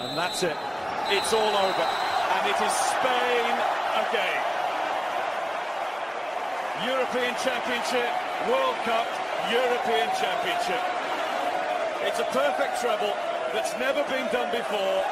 [0.00, 0.56] And that's it.
[1.10, 1.86] It's all over.
[2.34, 3.52] And it is Spain
[4.08, 4.40] again.
[6.86, 8.08] European Championship,
[8.48, 9.06] World Cup,
[9.52, 10.82] European Championship.
[12.06, 13.12] It's a perfect treble
[13.52, 15.04] that's never been done before.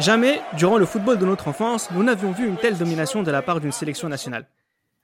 [0.00, 3.42] Jamais, durant le football de notre enfance, nous n'avions vu une telle domination de la
[3.42, 4.46] part d'une sélection nationale.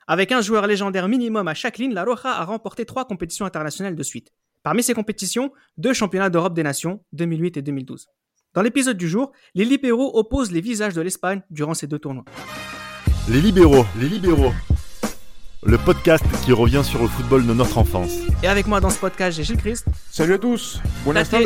[0.07, 3.97] Avec un joueur légendaire minimum à chaque ligne, la Roja a remporté trois compétitions internationales
[3.97, 4.33] de suite.
[4.63, 8.09] Parmi ces compétitions, deux championnats d'Europe des Nations, 2008 et 2012.
[8.55, 12.25] Dans l'épisode du jour, les libéraux opposent les visages de l'Espagne durant ces deux tournois.
[13.29, 14.53] Les libéraux, les libéraux.
[15.65, 18.13] Le podcast qui revient sur le football de notre enfance.
[18.43, 19.87] Et avec moi dans ce podcast, j'ai Gilles Christ.
[20.11, 20.81] Salut à tous.
[21.05, 21.45] Buenas tardes.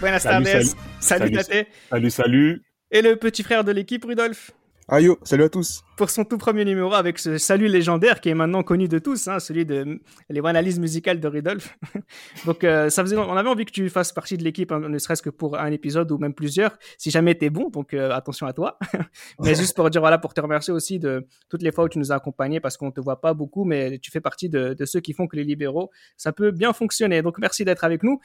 [0.00, 0.64] Buenas Salut, tardes.
[0.64, 0.68] salut.
[1.00, 1.36] Salut, Salut.
[1.36, 1.66] Tate.
[1.90, 2.62] Salut, salut.
[2.90, 4.52] Et le petit frère de l'équipe, Rudolf.
[4.88, 5.84] Ayo, salut à tous.
[5.96, 9.28] Pour son tout premier numéro avec ce salut légendaire qui est maintenant connu de tous,
[9.28, 11.78] hein, celui de les analyses musicales de Rudolf.
[12.46, 14.98] Donc euh, ça faisait, on avait envie que tu fasses partie de l'équipe, hein, ne
[14.98, 17.70] serait-ce que pour un épisode ou même plusieurs, si jamais t'es bon.
[17.70, 18.76] Donc euh, attention à toi.
[19.40, 22.00] mais juste pour dire voilà, pour te remercier aussi de toutes les fois où tu
[22.00, 24.84] nous as accompagnés parce qu'on te voit pas beaucoup, mais tu fais partie de, de
[24.84, 27.22] ceux qui font que les libéraux, ça peut bien fonctionner.
[27.22, 28.18] Donc merci d'être avec nous.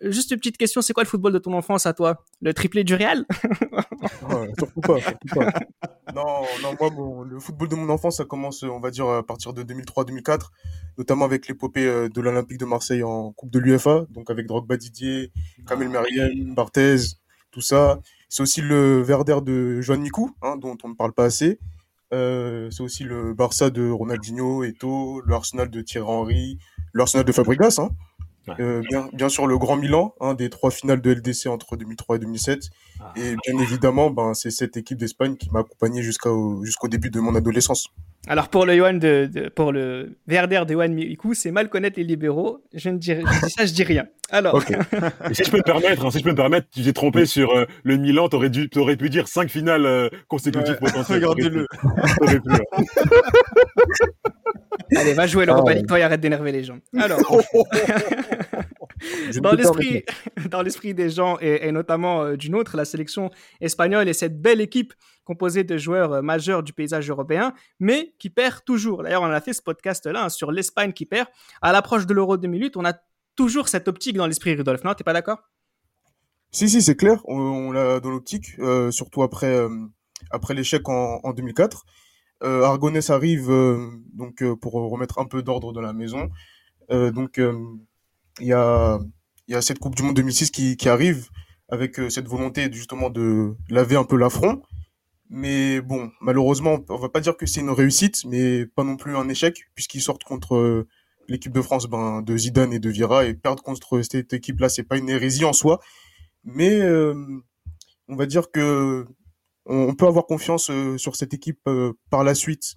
[0.00, 2.24] Juste une petite question, c'est quoi le football de ton enfance à toi?
[2.40, 3.24] Le triplé du Real?
[4.58, 4.98] Surtout pas,
[5.34, 5.52] pas.
[6.14, 9.52] Non, non, moi, le football de mon enfance, ça commence, on va dire, à partir
[9.52, 10.50] de 2003-2004,
[10.98, 14.76] notamment avec l'épopée euh, de l'Olympique de Marseille en Coupe de l'UFA, donc avec Drogba
[14.76, 15.32] Didier,
[15.66, 17.16] Kamel Meriem, Barthez,
[17.50, 17.98] tout ça.
[18.28, 21.58] C'est aussi le Verder de Joan Mikou, hein, dont on ne parle pas assez.
[22.12, 26.58] Euh, c'est aussi le Barça de Ronaldinho, Eto'o, le Arsenal de Thierry Henry,
[26.92, 27.90] le Arsenal de Fabregas, hein.
[28.60, 32.16] Euh, bien, bien sûr le Grand Milan, un des trois finales de LDC entre 2003
[32.16, 32.70] et 2007.
[33.16, 37.20] Et bien évidemment, ben, c'est cette équipe d'Espagne qui m'a accompagné jusqu'au jusqu'au début de
[37.20, 37.88] mon adolescence.
[38.26, 41.98] Alors pour le Johan de, de- pour le Verder de Johan Miku, c'est mal connaître
[41.98, 42.60] les libéraux.
[42.72, 44.06] Je ne dis, je dis ça, je dis rien.
[44.30, 44.72] Alors, si
[45.44, 47.66] je peux me permettre, hein, si je peux me permettre, tu t'es trompé sur euh,
[47.82, 51.16] le Milan, t'aurais dû, t'aurais pu dire cinq finales euh, consécutives Ouais, potentielles.
[51.26, 51.66] regardez-le.
[51.68, 52.56] Pu, ouais.
[54.96, 56.78] allez, va jouer l'Europa Ah, League, toi, et arrête d'énerver les gens.
[56.98, 57.18] Alors,
[59.40, 60.04] dans l'esprit,
[60.50, 64.40] dans l'esprit des gens et, et notamment euh, du nôtre, la sélection espagnole est cette
[64.40, 64.94] belle équipe
[65.24, 69.02] composée de joueurs euh, majeurs du paysage européen, mais qui perd toujours.
[69.02, 71.28] D'ailleurs, on a fait ce podcast-là hein, sur l'Espagne qui perd.
[71.62, 72.94] À l'approche de l'Euro 2008, on a
[73.36, 74.84] toujours cette optique dans l'esprit, Rudolf.
[74.84, 75.38] Non, t'es pas d'accord?
[76.54, 79.68] Si, si, c'est clair, on, on l'a dans l'optique, euh, surtout après, euh,
[80.30, 81.84] après l'échec en, en 2004.
[82.44, 83.48] Euh, Argonès arrive
[84.12, 86.30] donc pour remettre un peu d'ordre dans la maison.
[86.90, 87.40] Donc
[88.40, 88.98] il y a,
[89.48, 91.28] y a cette Coupe du Monde 2006 qui, qui arrive
[91.68, 94.62] avec euh, cette volonté justement de laver un peu l'affront.
[95.30, 99.16] Mais bon, malheureusement, on va pas dire que c'est une réussite, mais pas non plus
[99.16, 100.86] un échec, puisqu'ils sortent contre euh,
[101.28, 104.82] l'équipe de France ben, de Zidane et de Vieira, et perdre contre cette équipe-là, c'est
[104.82, 105.80] pas une hérésie en soi,
[106.44, 107.14] mais euh,
[108.08, 109.06] on va dire que
[109.66, 111.68] on, peut avoir confiance euh, sur cette équipe
[112.10, 112.74] par la suite,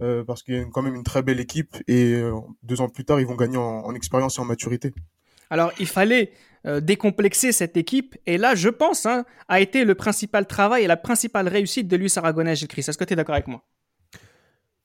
[0.00, 2.88] euh, parce qu'il y a quand même une très belle équipe, et euh, deux ans
[2.88, 4.92] plus tard, ils vont gagner en, en expérience et en maturité.
[5.50, 6.32] Alors, il fallait
[6.66, 8.16] euh, décomplexer cette équipe.
[8.24, 11.96] Et là, je pense, hein, a été le principal travail et la principale réussite de
[11.96, 12.88] Luis Aragonés, Gilles Christ.
[12.88, 13.64] Est-ce que tu es d'accord avec moi?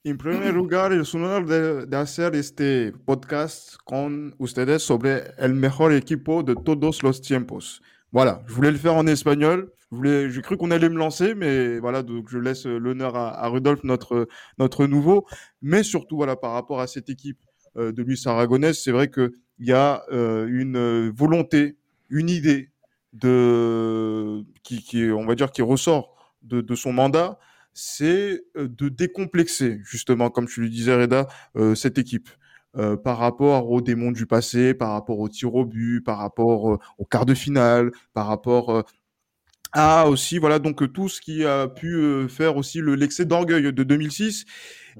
[0.07, 5.55] En primer lugar, es un honor de, de hacer este podcast con ustedes sobre el
[5.55, 7.81] mejor equipo de todos los tiempos.
[8.15, 9.73] Voilà, je voulais le faire en espagnol.
[10.01, 13.49] J'ai cru qu'on allait me lancer, mais voilà, donc je laisse euh, l'honneur à, à
[13.49, 15.27] Rudolf, notre notre nouveau.
[15.61, 17.39] Mais surtout, voilà, par rapport à cette équipe
[17.75, 21.75] euh, de Luis Aragonés, c'est vrai que il y a euh, une volonté,
[22.09, 22.71] une idée
[23.11, 27.37] de qui, on va dire, qui ressort de, de son mandat,
[27.73, 31.27] c'est de décomplexer, justement, comme tu le disais, Reda,
[31.75, 32.29] cette équipe.
[32.77, 36.73] Euh, par rapport aux démons du passé, par rapport aux tirs au but, par rapport
[36.73, 38.81] euh, au quart de finale, par rapport euh,
[39.71, 43.83] à aussi, voilà, donc tout ce qui a pu faire aussi le l'excès d'orgueil de
[43.83, 44.45] 2006.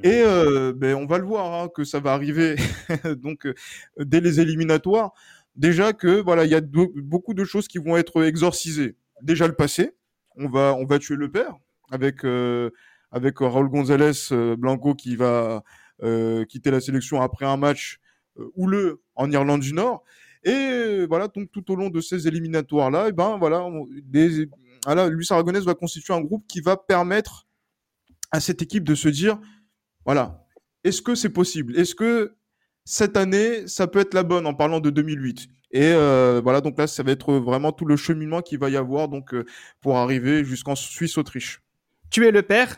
[0.04, 2.56] Et euh, ben, on va le voir hein, que ça va arriver
[3.18, 3.48] donc
[3.98, 5.14] dès les éliminatoires.
[5.56, 8.98] Déjà que voilà, il y a beaucoup de choses qui vont être exorcisées.
[9.22, 9.96] Déjà le passé,
[10.36, 11.56] on va on va tuer le père
[11.90, 12.26] avec
[13.12, 14.12] avec Raúl González
[14.58, 15.64] Blanco qui va
[16.02, 18.00] quitter la sélection après un match
[18.40, 20.04] euh, houleux en Irlande du Nord.
[20.44, 23.68] Et euh, voilà, donc tout au long de ces éliminatoires là, et ben voilà,
[24.04, 24.48] des,
[25.10, 27.48] Luis Aragonés va constituer un groupe qui va permettre
[28.32, 29.40] à cette équipe de se dire
[30.06, 30.46] voilà,
[30.84, 31.78] est-ce que c'est possible?
[31.80, 32.36] Est-ce que
[32.84, 36.78] cette année, ça peut être la bonne en parlant de 2008 Et euh, voilà, donc
[36.78, 39.46] là, ça va être vraiment tout le cheminement qu'il va y avoir donc euh,
[39.82, 41.64] pour arriver jusqu'en Suisse-Autriche.
[42.12, 42.78] Tuer le père,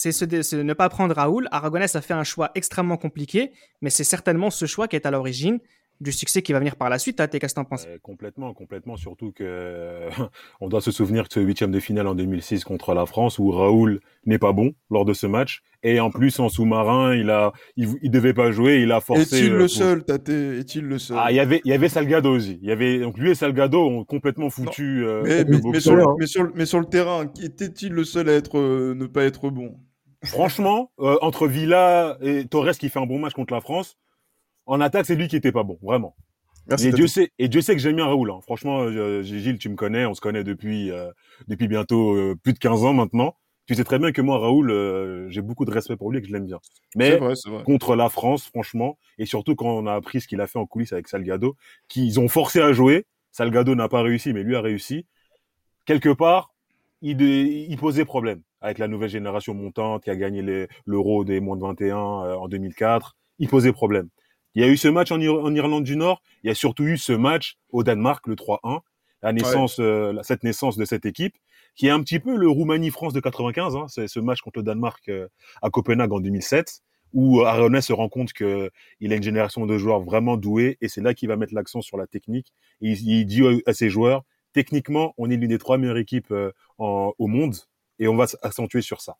[0.00, 1.48] c'est ce de- ce ne pas prendre Raoul.
[1.50, 3.50] Aragonès a fait un choix extrêmement compliqué,
[3.82, 5.58] mais c'est certainement ce choix qui est à l'origine
[6.00, 7.20] du succès qui va venir par la suite.
[7.20, 7.84] Hein, qu'est-ce que t'en penses?
[7.88, 8.96] Euh, complètement, complètement.
[8.96, 10.08] Surtout que
[10.60, 13.50] on doit se souvenir de ce huitième de finale en 2006 contre la France où
[13.50, 17.52] Raoul n'est pas bon lors de ce match et en plus en sous-marin il a,
[17.76, 19.22] il, il devait pas jouer, il a forcé.
[19.38, 20.28] Est-il euh, le pour- seul, Tate?
[20.28, 21.16] Est-il le seul?
[21.20, 22.60] Ah, il y avait, il y avait Salgado aussi.
[22.62, 25.04] Il y avait donc lui et Salgado ont complètement foutu.
[25.24, 28.58] mais, sur le, mais, sur, le- mais sur le terrain, était-il le seul à être,
[28.60, 29.74] euh, ne pas être bon?
[30.24, 33.96] Franchement, euh, entre Villa et Torres qui fait un bon match contre la France,
[34.66, 36.16] en attaque c'est lui qui était pas bon, vraiment.
[36.68, 36.88] Merci.
[36.88, 38.30] Et Dieu sait, et Dieu sait que j'aime bien Raoul.
[38.30, 38.40] hein.
[38.42, 41.10] Franchement, euh, Gilles, tu me connais, on se connaît depuis euh,
[41.46, 43.36] depuis bientôt euh, plus de 15 ans maintenant.
[43.66, 46.22] Tu sais très bien que moi, Raoul, euh, j'ai beaucoup de respect pour lui et
[46.22, 46.58] que je l'aime bien.
[46.96, 47.62] Mais vrai, c'est vrai.
[47.64, 50.66] contre la France, franchement, et surtout quand on a appris ce qu'il a fait en
[50.66, 51.56] coulisses avec Salgado,
[51.88, 55.06] qu'ils ont forcé à jouer, Salgado n'a pas réussi, mais lui a réussi.
[55.84, 56.54] Quelque part,
[57.02, 61.56] il, il posait problème avec la nouvelle génération montante qui a gagné l'Euro des moins
[61.56, 63.16] de 21 euh, en 2004.
[63.38, 64.08] Il posait problème.
[64.54, 66.22] Il y a eu ce match en, Ir- en Irlande du Nord.
[66.42, 68.80] Il y a surtout eu ce match au Danemark, le 3-1,
[69.22, 71.34] la naissance, euh, cette naissance de cette équipe,
[71.76, 73.76] qui est un petit peu le Roumanie-France de 95.
[73.76, 73.86] Hein.
[73.88, 75.28] C'est ce match contre le Danemark euh,
[75.62, 76.80] à Copenhague en 2007,
[77.14, 78.70] où Aronnet se rend compte que
[79.00, 81.80] il a une génération de joueurs vraiment doués, et c'est là qu'il va mettre l'accent
[81.80, 82.52] sur la technique.
[82.80, 86.50] Il, il dit à ses joueurs, techniquement, on est l'une des trois meilleures équipes euh,
[86.78, 87.54] en- au monde,
[87.98, 89.16] et on va s'accentuer sur ça.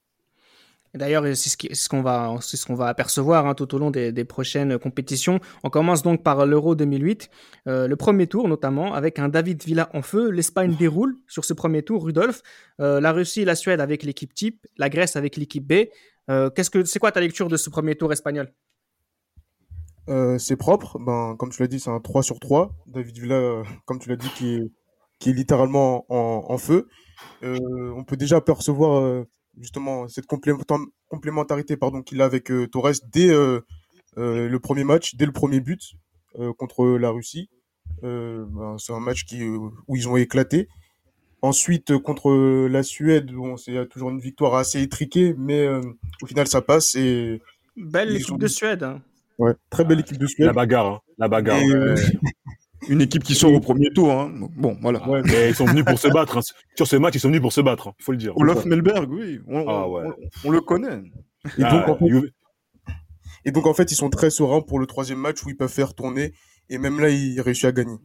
[0.94, 3.74] D'ailleurs, c'est ce qui- c'est ce qu'on va, c'est ce qu'on va apercevoir hein, tout
[3.74, 5.38] au long des, des prochaines compétitions.
[5.62, 7.28] On commence donc par l'Euro 2008,
[7.66, 10.30] euh, le premier tour notamment, avec un David Villa en feu.
[10.30, 12.40] L'Espagne déroule sur ce premier tour, Rudolf.
[12.80, 15.88] Euh, la Russie et la Suède avec l'équipe type, la Grèce avec l'équipe B.
[16.30, 18.50] Euh, qu'est-ce que, c'est quoi ta lecture de ce premier tour espagnol?
[20.08, 20.98] Euh, c'est propre.
[20.98, 22.74] Ben, comme tu l'as dit, c'est un 3 sur 3.
[22.86, 24.70] David Villa, euh, comme tu l'as dit, qui est,
[25.18, 26.88] qui est littéralement en, en feu.
[27.42, 27.58] Euh,
[27.96, 29.24] on peut déjà percevoir euh,
[29.58, 30.62] justement cette complément-
[31.08, 33.60] complémentarité pardon, qu'il a avec euh, Torres dès euh,
[34.16, 35.80] euh, le premier match, dès le premier but
[36.38, 37.48] euh, contre la Russie.
[38.04, 40.68] Euh, ben, c'est un match qui, euh, où ils ont éclaté.
[41.40, 42.32] Ensuite, contre
[42.68, 45.80] la Suède, bon, c'est toujours une victoire assez étriquée, mais euh,
[46.22, 46.94] au final, ça passe.
[46.96, 47.40] Et
[47.76, 48.82] Belle équipe ont- de Suède.
[48.82, 49.00] hein.
[49.38, 50.46] ouais, très belle équipe de Suède.
[50.48, 51.58] La bagarre, hein, la bagarre.
[51.60, 51.94] Et, euh,
[52.88, 54.10] Une équipe qui sort au premier tour.
[54.12, 54.32] Hein.
[54.56, 55.06] Bon, voilà.
[55.08, 56.38] ouais, Mais ils sont venus pour se battre.
[56.38, 56.42] hein.
[56.76, 57.92] Sur ce match, ils sont venus pour se battre.
[57.98, 58.36] Il faut le dire.
[58.36, 60.06] Olaf Melberg, oui, on, Ah on- ouais.
[60.44, 61.02] on- on le connaît.
[61.58, 62.30] Et Ah, donc, en fait, Juve-
[63.44, 65.72] Et donc, en fait, ils sont très sereins pour le troisième match où ils peuvent
[65.72, 66.32] faire tourner.
[66.70, 67.96] Et même là, ils réussissent à gagner.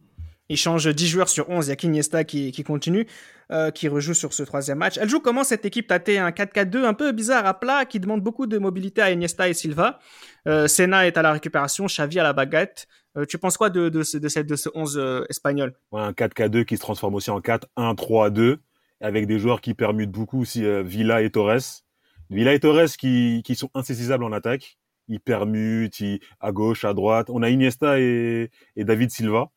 [0.50, 1.66] Il change 10 joueurs sur 11.
[1.66, 3.06] Il y a Iniesta qui, qui continue,
[3.50, 4.98] euh, qui rejoue sur ce troisième match.
[5.00, 5.86] Elle joue comment cette équipe?
[5.88, 9.48] Tate Un 4-4-2 un peu bizarre à plat qui demande beaucoup de mobilité à Iniesta
[9.48, 9.98] et Silva.
[10.46, 12.86] Euh, Senna est à la récupération, Xavi à la baguette.
[13.16, 15.74] Euh, tu penses quoi de, de, ce, de, cette, de ce 11 euh, espagnol?
[15.92, 18.58] Un 4K2 qui se transforme aussi en 4-1-3-2
[19.00, 21.82] avec des joueurs qui permutent beaucoup aussi euh, Villa et Torres.
[22.30, 24.78] Villa et Torres qui, qui sont insaisissables en attaque.
[25.08, 27.28] Ils permutent ils- à gauche, à droite.
[27.30, 29.50] On a Iniesta et, et David Silva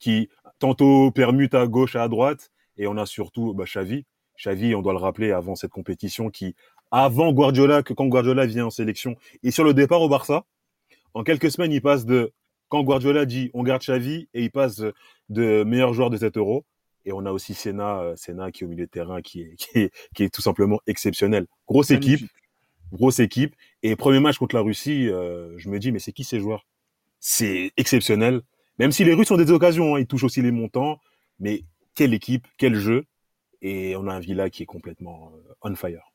[0.00, 0.28] qui
[0.58, 2.50] tantôt permutent à gauche, à droite.
[2.76, 4.04] Et on a surtout bah, Xavi.
[4.42, 6.56] Xavi, on doit le rappeler avant cette compétition qui,
[6.90, 9.14] avant Guardiola, quand Guardiola vient en sélection
[9.44, 10.44] et sur le départ au Barça,
[11.12, 12.32] en quelques semaines, il passe de
[12.68, 14.82] quand Guardiola dit on garde Xavi et il passe
[15.28, 16.64] de meilleur joueur de cet euro.
[17.06, 19.54] Et on a aussi Senna, euh, Senna qui est au milieu de terrain, qui est,
[19.58, 21.46] qui est, qui est tout simplement exceptionnel.
[21.68, 22.26] Grosse équipe,
[22.92, 23.54] grosse équipe.
[23.82, 26.66] Et premier match contre la Russie, euh, je me dis, mais c'est qui ces joueurs?
[27.20, 28.42] C'est exceptionnel.
[28.78, 30.98] Même si les Russes ont des occasions, hein, ils touchent aussi les montants.
[31.40, 31.64] Mais
[31.94, 33.04] quelle équipe, quel jeu.
[33.62, 36.12] Et on a un Villa qui est complètement euh, on fire.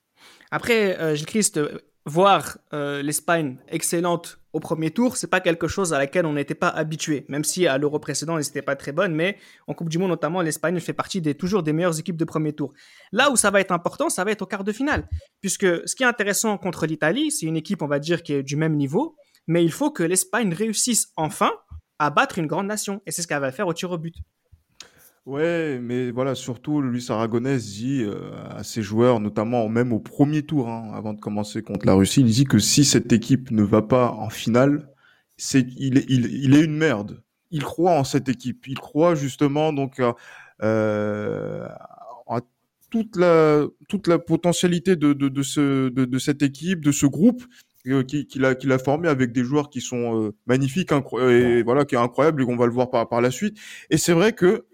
[0.52, 1.60] Après, euh, Gilles Christ,
[2.06, 6.56] voir euh, l'Espagne excellente au premier tour, c'est pas quelque chose à laquelle on n'était
[6.56, 7.26] pas habitué.
[7.30, 9.38] Même si à l'Euro précédent, elle n'était pas très bonne, mais
[9.68, 12.54] en Coupe du Monde notamment, l'Espagne fait partie des toujours des meilleures équipes de premier
[12.54, 12.74] tour.
[13.12, 15.08] Là où ça va être important, ça va être au quart de finale,
[15.42, 18.44] puisque ce qui est intéressant contre l'Italie, c'est une équipe, on va dire, qui est
[18.44, 19.16] du même niveau,
[19.48, 21.52] mais il faut que l'Espagne réussisse enfin
[22.00, 24.16] à battre une grande nation, et c'est ce qu'elle va faire au tir au but.
[25.26, 30.42] Ouais, mais voilà, surtout Luis Aragonès dit euh, à ses joueurs, notamment même au premier
[30.44, 33.62] tour, hein, avant de commencer contre la Russie, il dit que si cette équipe ne
[33.62, 34.90] va pas en finale,
[35.38, 37.22] c'est il, est- il, il est une merde.
[37.52, 38.66] Il croit en cette équipe.
[38.68, 40.14] Il croit justement donc euh,
[40.64, 41.68] euh,
[42.28, 42.42] à
[42.90, 47.06] toute la toute la potentialité de, de, de ce de, de cette équipe, de ce
[47.06, 47.44] groupe
[47.88, 51.86] euh, qui- qu'il a qu'il a formé avec des joueurs qui sont magnifiques, et voilà,
[51.86, 53.58] qui est incroyable et qu'on va le voir par par la suite.
[53.90, 54.66] Et c'est vrai que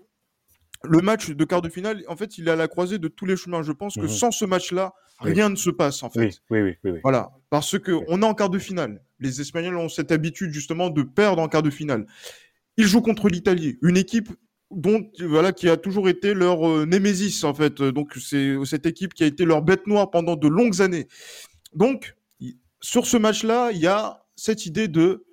[0.88, 3.26] le match de quart de finale, en fait, il est à la croisée de tous
[3.26, 3.62] les chemins.
[3.64, 4.08] Je pense que Mhm.
[4.10, 5.32] sans ce match-là, Oui.
[5.34, 6.40] rien ne se passe, en fait.
[6.50, 7.00] Oui, oui, oui.
[7.04, 7.32] Voilà.
[7.50, 9.02] Parce que on est en quart de finale.
[9.20, 12.06] Les Espagnols ont cette habitude, justement, de perdre en quart de finale.
[12.78, 14.30] Ils jouent contre l'Italie, une équipe
[14.72, 17.82] dont, voilà, qui a toujours été leur euh, némésis, en fait.
[17.82, 21.08] Donc, c'est cette équipe qui a été leur bête noire pendant de longues années.
[21.74, 22.16] Donc,
[22.82, 25.24] sur ce match-là, il y a cette idée de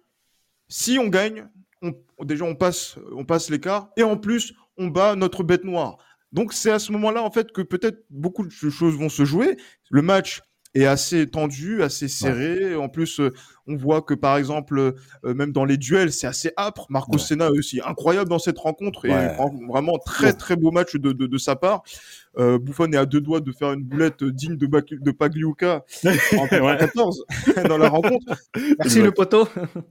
[0.68, 1.48] si on gagne,
[1.82, 1.92] on-
[2.24, 5.98] déjà on passe, on passe l'écart et en plus on bat notre bête noire.
[6.32, 9.56] Donc c'est à ce moment-là en fait que peut-être beaucoup de choses vont se jouer.
[9.90, 10.40] Le match
[10.74, 12.74] est assez tendu, assez serré.
[12.74, 13.30] En plus, euh,
[13.66, 16.86] on voit que par exemple, euh, même dans les duels, c'est assez âpre.
[16.88, 17.18] Marco Ouais.
[17.18, 19.36] Senna aussi incroyable dans cette rencontre et Ouais.
[19.68, 21.82] vraiment très très beau match de, de, de sa part.
[22.38, 25.84] Euh, Buffon est à deux doigts de faire une boulette digne de, Bak- de Pagliuca
[26.38, 27.24] en 94
[27.68, 28.34] dans la rencontre.
[28.78, 29.46] Merci le poteau.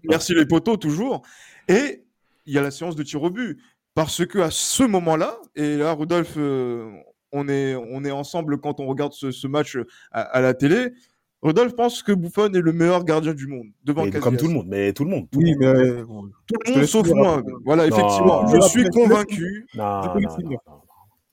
[0.10, 1.22] Merci les poteaux toujours.
[1.68, 2.04] Et
[2.48, 3.60] il y a la séance de tir au but
[3.94, 6.90] parce que à ce moment-là, et là Rudolf, euh,
[7.32, 9.78] on est on est ensemble quand on regarde ce, ce match
[10.12, 10.92] à, à la télé.
[11.42, 14.54] Rudolf pense que Buffon est le meilleur gardien du monde devant Mais comme tout le
[14.54, 15.28] monde, mais tout le monde.
[15.32, 15.58] tout Oui, monde.
[15.60, 17.42] mais euh, bon, Tout Je le monde sauf moi.
[17.66, 19.66] Voilà, Non, effectivement, je suis convaincu.
[19.74, 20.60] Non, non.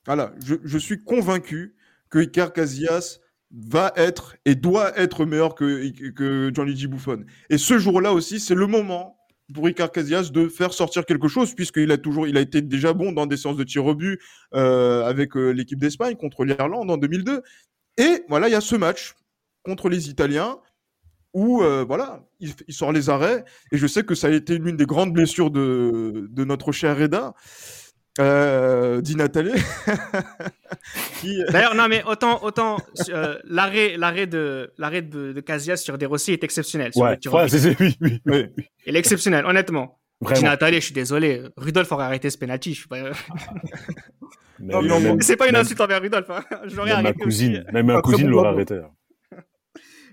[0.07, 1.75] Voilà, je, je suis convaincu
[2.09, 3.19] que Iker Casillas
[3.51, 7.23] va être et doit être meilleur que, que Gianluigi Buffon.
[7.51, 9.18] Et ce jour-là aussi, c'est le moment
[9.53, 12.93] pour Iker Casillas de faire sortir quelque chose, puisqu'il a toujours, il a été déjà
[12.93, 14.19] bon dans des séances de tir au but
[14.53, 17.41] euh, avec euh, l'équipe d'Espagne contre l'Irlande en 2002.
[17.97, 19.15] Et voilà, il y a ce match
[19.63, 20.59] contre les Italiens
[21.33, 23.43] où euh, voilà, il, il sort les arrêts.
[23.71, 26.97] Et je sais que ça a été l'une des grandes blessures de, de notre cher
[26.97, 27.33] Reda,
[28.19, 29.51] euh, dit Nathalie.
[31.21, 32.77] qui, D'ailleurs, non, mais autant, autant
[33.09, 36.91] euh, l'arrêt, l'arrêt de, l'arrêt de, de Casillas sur De Rossi est exceptionnel.
[36.93, 38.63] sur Ouais, ouais, c'est, c'est- oui, oui, oui, oui.
[38.85, 39.99] Il est exceptionnel, honnêtement.
[40.21, 40.47] Dis Vraiment.
[40.49, 41.43] Nathalie, je suis désolé.
[41.55, 42.73] Rudolf aurait arrêté ce penalty.
[42.73, 42.97] Je suis pas...
[44.59, 46.29] Mais Non, oui, mais on- même, C'est pas une même- insulte envers Rudolf.
[46.29, 46.43] Hein.
[46.65, 47.45] J'aurais même ma arrêté aussi.
[47.47, 48.75] cousine, même ma cousine l'aurait arrêté.
[48.75, 48.89] hein.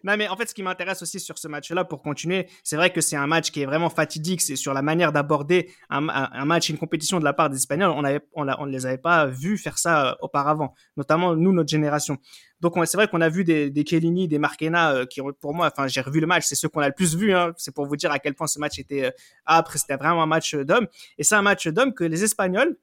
[0.07, 2.93] Non, mais en fait, ce qui m'intéresse aussi sur ce match-là, pour continuer, c'est vrai
[2.93, 4.41] que c'est un match qui est vraiment fatidique.
[4.41, 7.91] C'est sur la manière d'aborder un, match, une compétition de la part des Espagnols.
[7.91, 12.19] On ne les avait pas vus faire ça euh, auparavant, notamment nous, notre génération.
[12.61, 15.55] Donc, on- c'est vrai qu'on a vu des, des Chiellini, des Marquena, euh, qui pour
[15.55, 17.35] moi, enfin, j'ai revu le match, c'est ceux qu'on a le plus vu.
[17.35, 17.53] Hein.
[17.57, 19.11] C'est pour vous dire à quel point ce match était euh,
[19.45, 19.73] âpre.
[19.77, 20.87] C'était vraiment un match d'hommes.
[21.19, 22.77] Et c'est un match d'hommes que les Espagnols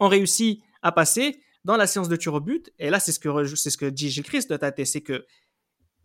[0.00, 2.72] ont réussi à passer dans la séance de tir au but.
[2.78, 5.26] Et là, c'est ce que, c'est ce que dit Gilles Christ de Tate, c'est que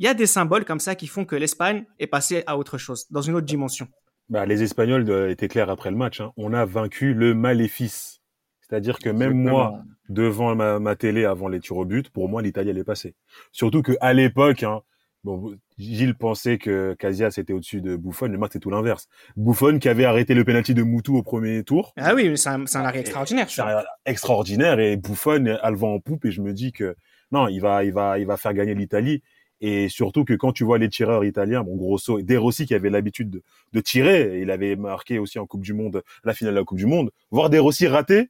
[0.02, 2.80] il y a des symboles comme ça qui font que l'Espagne est passée à autre
[2.80, 3.88] chose, dans une autre dimension.
[4.30, 6.22] Bah, les Espagnols euh, étaient clairs après le match.
[6.22, 6.32] hein.
[6.38, 8.20] On a vaincu le maléfice.
[8.62, 12.42] C'est-à-dire que même moi, devant ma, ma télé avant les tirs au but, pour moi,
[12.42, 13.14] l'Italie allait passer.
[13.52, 14.82] Surtout que à l'époque, hein,
[15.24, 19.08] bon, Gilles pensait que Casillas était au-dessus de Buffon, le match c'est tout l'inverse.
[19.36, 22.50] Buffon qui avait arrêté le penalty de Moutou au premier tour, Ah oui, mais c'est
[22.50, 23.50] un, c'est un arrêt Et- extraordinaire.
[23.52, 26.96] c'est un- extraordinaire et Buffon a le vent en poupe et je me dis que
[27.32, 29.22] non, il va, il va, il va faire gagner l'Italie.
[29.62, 32.90] Et surtout que quand tu vois les tireurs italiens, bon Grosso et De qui avait
[32.90, 36.60] l'habitude de, de tirer, il avait marqué aussi en Coupe du Monde, la finale de
[36.60, 38.30] la Coupe du Monde, voir De Rossi rater,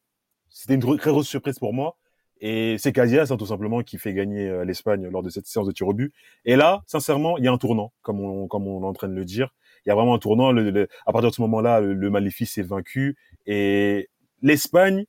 [0.50, 1.97] c'était une très grosse surprise pour moi.
[2.43, 5.67] Et c'est Casillas, hein, tout simplement, qui fait gagner euh, l'Espagne lors de cette séance
[5.67, 6.11] de tir au but.
[6.43, 9.07] Et là, sincèrement, il y a un tournant, comme on, comme on est en train
[9.07, 9.53] de le dire.
[9.85, 10.51] Il y a vraiment un tournant.
[10.51, 13.15] Le, le- à partir de ce moment-là, le, le maléfice est vaincu.
[13.45, 14.09] Et
[14.41, 15.05] l'Espagne,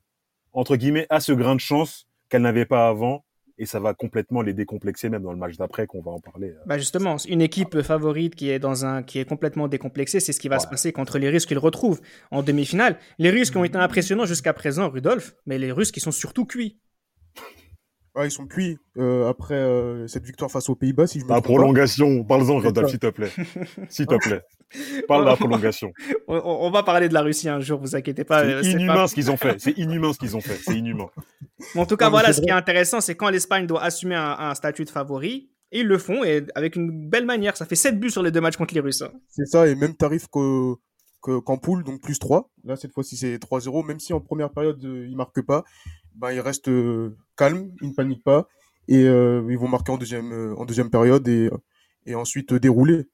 [0.52, 3.24] entre guillemets, a ce grain de chance qu'elle n'avait pas avant.
[3.62, 6.48] Et ça va complètement les décomplexer, même dans le match d'après, qu'on va en parler.
[6.48, 6.58] euh.
[6.66, 10.40] Bah justement, une équipe favorite qui est dans un qui est complètement décomplexée, c'est ce
[10.40, 10.62] qui va Ouais.
[10.62, 12.00] se passer contre les Russes qu'ils retrouvent
[12.32, 12.98] en demi-finale.
[13.18, 16.44] Les Russes qui ont été impressionnants jusqu'à présent, Rudolf, mais les Russes qui sont surtout
[16.44, 16.80] cuits.
[18.14, 21.30] Ouais, ils sont cuits euh, après euh, cette victoire face aux Pays-Bas, si je me
[21.30, 22.86] La prolongation, parle-en, ça.
[22.86, 23.30] s'il te plaît.
[23.88, 24.42] S'il te plaît.
[25.08, 25.92] Parle de la prolongation.
[26.28, 28.42] On, va parler de la Russie un jour, vous inquiétez pas.
[28.44, 29.58] euh, C'est c'est inhumain pas- ce qu'ils ont fait.
[29.58, 30.56] C'est inhumain ce qu'ils ont fait.
[30.56, 31.06] C'est inhumain.
[31.76, 34.36] En tout cas, Non, voilà, ce qui est intéressant, c'est quand l'Espagne doit assumer un,
[34.38, 37.56] un statut de favori, ils le font, et avec une belle manière.
[37.56, 39.00] Ça fait 7 buts sur les deux matchs contre les Russes.
[39.02, 39.12] hein.
[39.28, 40.74] C'est ça, et même tarif que
[41.22, 42.50] que- qu'en poule, donc plus 3.
[42.64, 43.84] Là, cette fois-ci, c'est 3-0.
[43.86, 45.62] Même si en première période, euh, ils marquent pas,
[46.14, 48.48] ben, ils restent euh, calmes, ils ne paniquent pas.
[48.88, 51.50] Et euh, ils vont marquer en deuxième, euh, en deuxième période et,
[52.06, 53.08] et ensuite dérouler.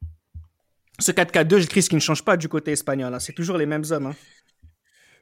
[0.99, 3.12] Ce 4-4-2, je crie ce qui ne change pas du côté espagnol.
[3.14, 3.21] hein.
[3.21, 4.07] C'est toujours les mêmes hommes.
[4.07, 4.14] hein.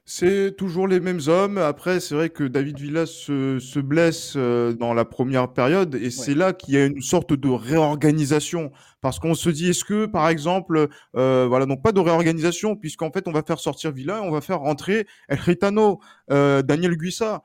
[0.09, 1.57] C'est toujours les mêmes hommes.
[1.57, 6.11] Après, c'est vrai que David Villa se, se blesse euh, dans la première période et
[6.11, 8.71] c'est là qu'il y a une sorte de réorganisation.
[9.01, 10.87] Parce qu'on se dit, est-ce que, par exemple,
[11.17, 14.31] euh, voilà, donc pas de réorganisation, puisqu'en fait, on va faire sortir Villa et on
[14.31, 15.99] va faire rentrer El Gitano,
[16.31, 17.43] euh, Daniel Guissa,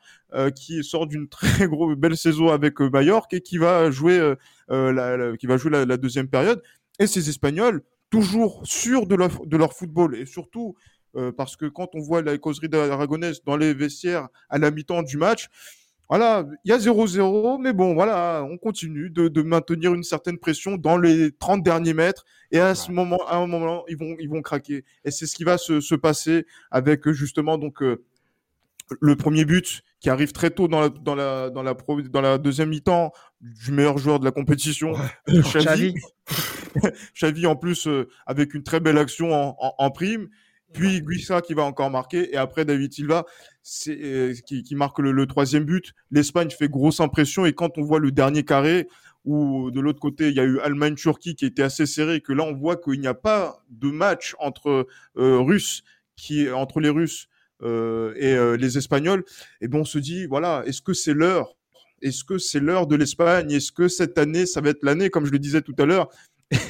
[0.54, 1.66] qui sort d'une très
[1.96, 4.18] belle saison avec Mallorca et qui va jouer,
[4.68, 6.62] la, la- qui va jouer la, la deuxième période.
[7.00, 10.74] Et ces Espagnols, toujours sûrs de leur, de leur football et surtout
[11.16, 15.02] euh, parce que quand on voit la causerie d'Aragonès dans les vestiaires à la mi-temps
[15.02, 15.48] du match,
[16.08, 20.36] voilà, il y a 0-0, mais bon, voilà, on continue de, de maintenir une certaine
[20.38, 24.14] pression dans les 30 derniers mètres, et à ce moment, à un moment, ils vont,
[24.18, 24.84] ils vont craquer.
[25.06, 28.04] Et c'est ce qui va se, se passer avec euh, justement donc euh,
[29.00, 32.20] le premier but qui arrive très tôt dans la, dans la, dans la, pro- dans
[32.20, 34.92] la deuxième mi-temps du meilleur joueur de la compétition,
[35.28, 35.94] Xavi.
[35.94, 35.94] Xavi.
[37.14, 40.28] Xavi en plus euh, avec une très belle action en, en- en prime.
[40.72, 43.26] Puis Guissa qui va encore marquer, et après David Silva
[43.88, 45.92] euh, qui, marque le, troisième but.
[46.10, 48.88] L'Espagne fait grosse impression, et quand on voit le dernier carré,
[49.24, 52.42] où de l'autre côté il y a eu Allemagne-Turquie qui était assez serré, que là
[52.44, 54.86] on voit qu'il n'y a pas de match entre
[55.16, 55.38] euh,
[56.76, 57.28] les Russes
[57.62, 59.24] euh, et les Espagnols,
[59.60, 61.54] et bon on se dit voilà est-ce que c'est l'heure?
[62.02, 63.52] Est-ce que c'est l'heure de l'Espagne?
[63.52, 66.08] Est-ce que cette année, ça va être l'année, comme je le disais tout à l'heure,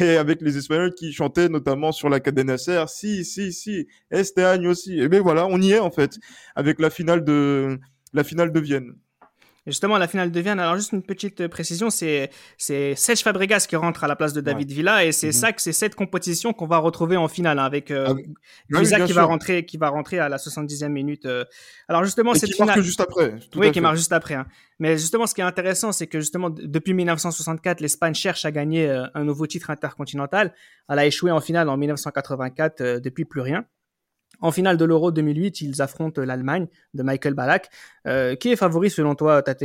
[0.00, 4.40] et avec les Espagnols qui chantaient notamment sur la cadena Ser, si, si, si, este
[4.66, 5.00] aussi.
[5.00, 6.18] Et bien voilà, on y est en fait,
[6.54, 7.78] avec la finale de,
[8.12, 8.94] la finale de Vienne.
[9.66, 13.66] Justement, la finale de Vienne, alors juste une petite euh, précision, c'est c'est Serge Fabregas
[13.69, 15.33] qui rentre à la place de David Villa et c'est Mhm.
[15.33, 18.12] ça que c'est cette compétition qu'on va retrouver en finale hein, avec euh,
[18.71, 21.26] Guisa bien qui va rentrer qui va rentrer à la 70e minute.
[21.26, 21.45] euh.
[21.88, 23.35] Alors justement Et cette qui finale marque juste après.
[23.54, 23.81] oui, qui fait.
[23.81, 24.35] marche juste après.
[24.35, 24.47] hein.
[24.81, 28.88] Mais justement, ce qui est intéressant, c'est que justement, depuis 1964, l'Espagne cherche à gagner
[28.90, 30.52] euh, un nouveau titre intercontinental.
[30.88, 33.64] Elle a échoué en finale en 1984, euh, depuis plus rien.
[34.42, 37.70] En finale de l'Euro 2008, ils affrontent l'Allemagne de Michael Ballack.
[38.08, 39.64] Euh, qui est favori selon toi, Tate?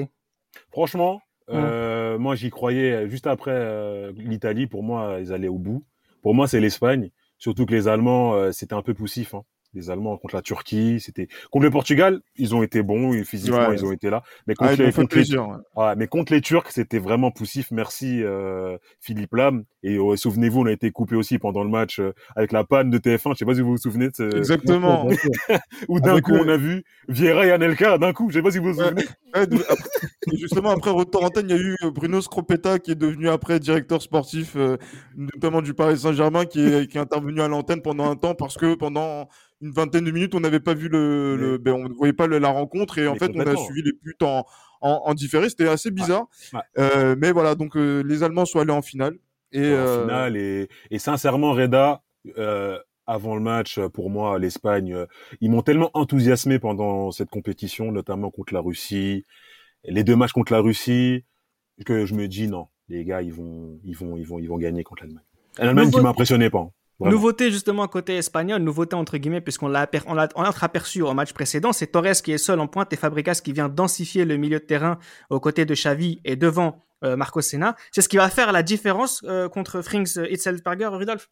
[0.71, 1.19] Franchement,
[1.49, 4.67] euh, moi j'y croyais juste après euh, l'Italie.
[4.67, 5.83] Pour moi, ils allaient au bout.
[6.21, 7.09] Pour moi, c'est l'Espagne.
[7.39, 9.33] Surtout que les Allemands, c'était un peu poussif.
[9.33, 9.43] Hein.
[9.77, 13.67] Les Allemands contre la Turquie, c'était contre le Portugal, ils ont été bons, et physiquement
[13.69, 13.75] Ouais.
[13.75, 14.23] ils ont été là.
[14.47, 15.37] Mais contre, Ah, les, les-
[15.75, 15.95] ouais.
[15.95, 17.69] Mais contre les Turcs, c'était vraiment poussif.
[17.71, 19.63] Merci euh, Philippe Lam.
[19.83, 22.97] Et souvenez-vous, on a été coupé aussi pendant le match euh, avec la panne de
[22.97, 23.33] TF1.
[23.33, 24.35] Je sais pas si vous vous souvenez de ce...
[24.37, 25.07] Exactement.
[25.87, 27.97] où d'un coup le- on a vu Vieira et Anelka.
[27.97, 29.03] D'un coup, je sais pas si vous vous souvenez.
[30.33, 33.29] Et justement, après retour antenne, il y a eu euh, Bruno Scropetta qui est devenu
[33.29, 34.77] après directeur sportif, euh,
[35.15, 38.57] notamment du Paris Saint-Germain, qui est, qui est intervenu à l'antenne pendant un temps parce
[38.57, 39.29] que pendant
[39.61, 42.37] une vingtaine de minutes, on n'avait pas vu le, ben, on ne voyait pas le-
[42.37, 44.45] la rencontre et en fait, on a suivi les buts en,
[44.81, 45.49] en, en différé.
[45.49, 46.27] C'était assez bizarre.
[46.53, 46.59] Ouais.
[46.77, 49.17] Euh, mais voilà, donc euh, les Allemands sont allés en finale.
[49.53, 52.03] Et, en euh, finale et, et sincèrement Reda
[52.37, 55.05] euh, avant le match pour moi l'Espagne euh,
[55.39, 59.25] ils m'ont tellement enthousiasmé pendant cette compétition notamment contre la Russie
[59.85, 61.23] les deux matchs contre la Russie
[61.85, 64.57] que je me dis non les gars ils vont ils vont ils vont ils vont
[64.57, 65.23] gagner contre l'Allemagne
[65.59, 66.71] l'Allemagne qui m'impressionnait pas hein.
[66.99, 67.15] Vraiment.
[67.15, 70.29] Nouveauté justement côté espagnol, nouveauté entre guillemets, puisqu'on l'a on l'a
[71.01, 74.25] au match précédent, c'est Torres qui est seul en pointe et Fabregas qui vient densifier
[74.25, 74.97] le milieu de terrain
[75.29, 77.75] aux côtés de Xavi et devant euh, Marcos Senna.
[77.91, 81.29] C'est ce qui va faire la différence euh, contre Frings Hitzelsberger, Rudolf?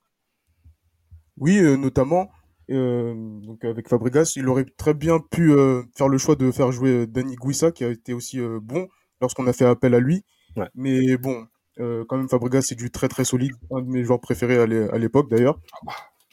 [1.37, 2.29] Oui, euh, notamment,
[2.69, 6.71] euh, donc avec Fabregas, il aurait très bien pu euh, faire le choix de faire
[6.71, 8.87] jouer euh, Dani Guissa, qui a été aussi euh, bon
[9.19, 10.23] lorsqu'on a fait appel à lui.
[10.55, 10.69] Ouais.
[10.75, 11.47] Mais bon,
[11.79, 14.65] euh, quand même, Fabregas, c'est du très très solide, un de mes joueurs préférés à
[14.65, 15.59] l'é- à l'époque d'ailleurs.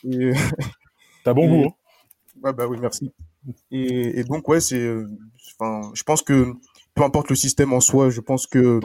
[0.04, 0.32] Et
[1.24, 1.72] t'as bon Et- goût hein
[2.42, 3.12] Ouais, bah oui, merci.
[3.70, 4.90] Et, et donc, ouais, c'est.
[5.60, 6.52] Enfin, je pense que
[6.94, 8.80] peu importe le système en soi, je pense que,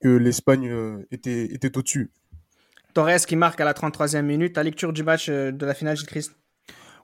[0.00, 2.10] que l'Espagne euh, était, était au-dessus.
[2.94, 5.96] Torres qui marque à la 33e minute, la lecture du match euh, de la finale,
[5.96, 6.34] Gilles Christ.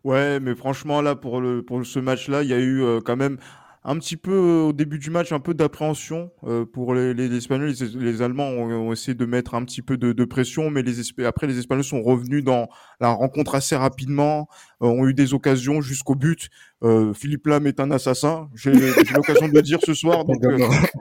[0.02, 3.16] Ouais, mais franchement, là, pour, le, pour ce match-là, il y a eu euh, quand
[3.16, 3.38] même
[3.86, 7.74] un petit peu, euh, au début du match, un peu d'appréhension euh, pour les, Espagnols.
[7.96, 11.58] Les, Allemands ont, essayé de mettre un petit peu de, pression, mais les, après, les
[11.58, 12.68] Espagnols sont revenus dans
[13.00, 14.48] la rencontre assez rapidement,
[14.86, 16.48] ont eu des occasions jusqu'au but.
[16.82, 18.72] Euh, Philippe Lam est un assassin, j'ai
[19.14, 20.58] l'occasion de le dire ce soir, donc euh,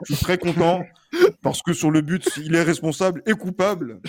[0.08, 0.82] je suis très content.
[1.42, 4.00] Parce que sur le but, il est responsable et coupable.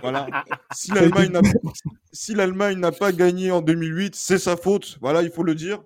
[0.00, 0.26] Voilà.
[0.72, 4.96] Si l'Allemagne n'a si pas gagné en 2008, c'est sa faute.
[5.02, 5.80] Voilà, il faut le dire.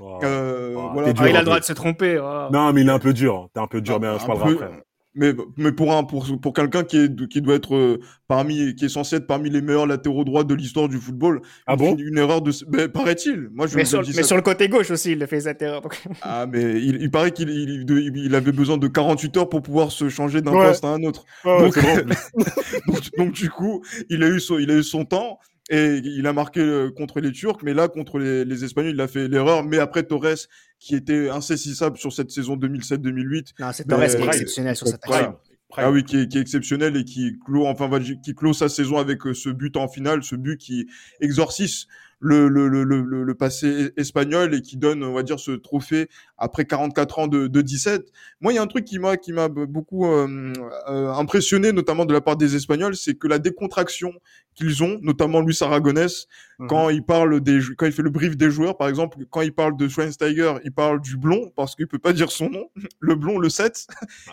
[0.00, 0.18] Oh.
[0.22, 1.12] Euh, Ah, voilà.
[1.12, 2.16] dur, Ah, il a le droit de se tromper.
[2.18, 2.48] voilà.
[2.52, 4.54] non mais il est un peu dur t'es un peu dur mais Un je parlerai
[4.56, 4.82] peu- après
[5.14, 8.86] Mais, mais pour un pour, pour quelqu'un qui est qui doit être euh, parmi qui
[8.86, 11.96] est censé être parmi les meilleurs latéraux droits de l'histoire du football, ah une, bon
[11.98, 13.50] une erreur de ben, paraît-il.
[13.52, 15.82] Moi je Mais, sur, mais sur le côté gauche aussi, il le fait cette erreur.
[15.82, 16.02] donc.
[16.22, 17.84] Ah mais il, il paraît qu'il il,
[18.16, 20.68] il- avait besoin de 48 heures pour pouvoir se changer d'un Ouais.
[20.68, 21.26] poste à un autre.
[21.44, 21.76] Ouais, Donc-
[22.86, 25.38] donc, donc, du coup, il a eu son, il a eu son temps
[25.70, 29.00] et il a marqué euh, contre les Turcs, mais là contre les, les Espagnols, il
[29.00, 29.64] a fait l'erreur.
[29.64, 30.48] Mais après Torres,
[30.78, 35.04] qui était insaisissable sur cette saison 2007-2008, Non, c'est Torres qui est exceptionnel sur cette
[35.04, 35.36] action.
[35.74, 37.88] Ah oui, qui est, qui est exceptionnel et qui clôt, enfin,
[38.22, 40.86] qui clôt sa saison avec euh, ce but en finale, ce but qui
[41.20, 41.86] exorcise
[42.24, 45.50] le, le, le, le, le- le passé espagnol et qui donne, on va dire, ce
[45.50, 46.08] trophée
[46.38, 48.10] après 44 ans de, de 17.
[48.40, 50.52] Moi, il y a un truc qui m'a, qui m'a beaucoup euh,
[50.88, 54.12] euh, impressionné, notamment de la part des Espagnols, c'est que la décontraction
[54.54, 56.26] qu'ils ont, notamment Luis Aragonès,
[56.58, 56.68] Mhm.
[56.68, 59.52] quand il parle des, quand il fait le brief des joueurs, par exemple, quand il
[59.52, 62.66] parle de Schweinsteiger, il parle du blond parce qu'il peut pas dire son nom,
[63.00, 63.86] le blond, le 7,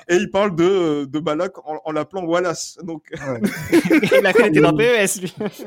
[0.09, 2.77] et il parle de, de Balak en, en l'appelant Wallace.
[2.83, 3.05] Donc,
[3.71, 5.29] il a été dans PES, lui.
[5.29, 5.63] Si je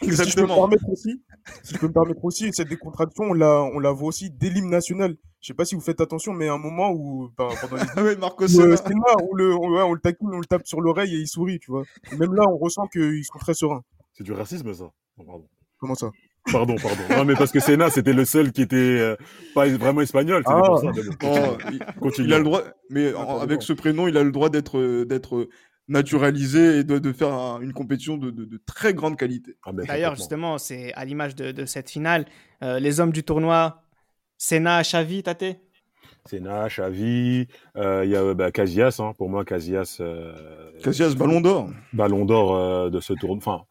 [0.00, 0.54] peux me exactement.
[0.56, 1.22] permettre aussi,
[1.62, 4.50] si je peux me permettre aussi, cette décontraction, on la, on la voit aussi dès
[4.50, 5.16] l'hymne national.
[5.40, 7.82] Je sais pas si vous faites attention, mais à un moment où, ben, pendant les
[7.96, 8.64] Ah ouais, Marco où, Senna.
[8.74, 11.18] euh, Senna, on le, on, ouais, on le taquine, on le tape sur l'oreille et
[11.18, 11.82] il sourit, tu vois.
[12.12, 13.82] Et même là, on ressent qu'ils sont très sereins.
[14.14, 14.84] c'est du racisme ça
[15.18, 15.46] Oh, pardon.
[15.78, 16.10] Comment ça?
[16.52, 17.02] Pardon, pardon.
[17.16, 19.16] Non, mais parce que Senna, c'était le seul qui était euh,
[19.54, 20.42] pas vraiment espagnol.
[20.46, 20.62] Ah.
[20.64, 20.90] pour ça.
[20.94, 24.48] Mais Oh, il- il a le droit, mais avec ce prénom, il a le droit
[24.48, 25.48] d'être d'être
[25.88, 29.56] naturalisé et de, de faire un- une compétition de, de- de très grande qualité.
[29.64, 32.26] Ah, ben, D'ailleurs, justement, c'est à l'image de, de cette finale,
[32.62, 33.82] euh, les hommes du tournoi,
[34.38, 35.44] Senna, Xavi, Tate?
[36.24, 37.46] Senna, Xavi,
[37.76, 41.70] euh, il y a bah, Casillas, hein, pour moi, Casillas, euh, Casillas, Ballon d'Or.
[41.92, 43.36] ballon d'or euh, de ce tournoi.
[43.38, 43.64] Enfin,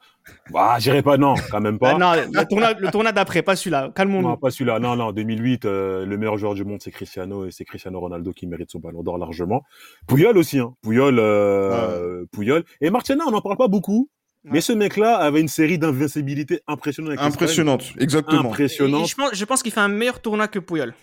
[0.51, 1.91] bah, j'irai pas, non, quand même pas.
[1.95, 3.91] Ah, non, le tournoi, le tournoi d'après, pas celui-là.
[3.95, 4.27] Calmons-nous.
[4.29, 4.79] Non, pas celui-là.
[4.79, 8.31] Non, non, 2008, euh, le meilleur joueur du monde, c'est Cristiano, et c'est Cristiano Ronaldo
[8.33, 9.63] qui mérite son ballon d'or largement.
[10.07, 10.73] Puyol aussi, hein.
[10.83, 12.63] Puyol, euh, Puyol.
[12.81, 14.09] Et Martiana, on n'en parle pas beaucoup,
[14.43, 14.51] Ouais.
[14.53, 17.17] mais ce mec-là avait une série d'invincibilité impressionnante.
[17.17, 17.33] avec.
[17.33, 18.43] Impressionnante, exactement.
[18.43, 19.07] Et Impressionnante.
[19.07, 20.93] je pense, je pense qu'il fait un meilleur tournoi que Puyol.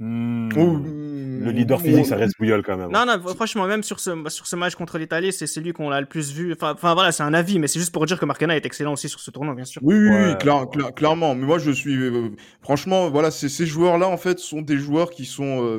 [0.00, 2.90] Oh, Le leader physique, ça reste Puyol quand même.
[2.90, 6.00] Non, non, franchement, même sur ce, sur ce match contre l'Italie, c'est celui qu'on a
[6.00, 6.52] le plus vu.
[6.52, 8.92] Enfin, enfin, voilà, c'est un avis, mais c'est juste pour dire que Marcana est excellent
[8.94, 9.80] aussi sur ce tournoi, bien sûr.
[9.84, 10.92] Oui, oui, Ouais.
[10.96, 11.34] clairement.
[11.34, 11.96] Mais moi, je suis.
[11.96, 12.30] euh,
[12.62, 15.78] franchement, voilà, ces, ces joueurs-là, en fait, sont des joueurs qui sont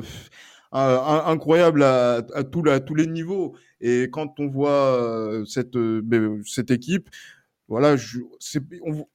[0.72, 3.54] incroyables à, à, tout- à tous les niveaux.
[3.80, 7.08] Et quand on voit euh, cette, euh, ben, cette équipe,
[7.68, 8.18] voilà, je,
[8.84, 9.06] on,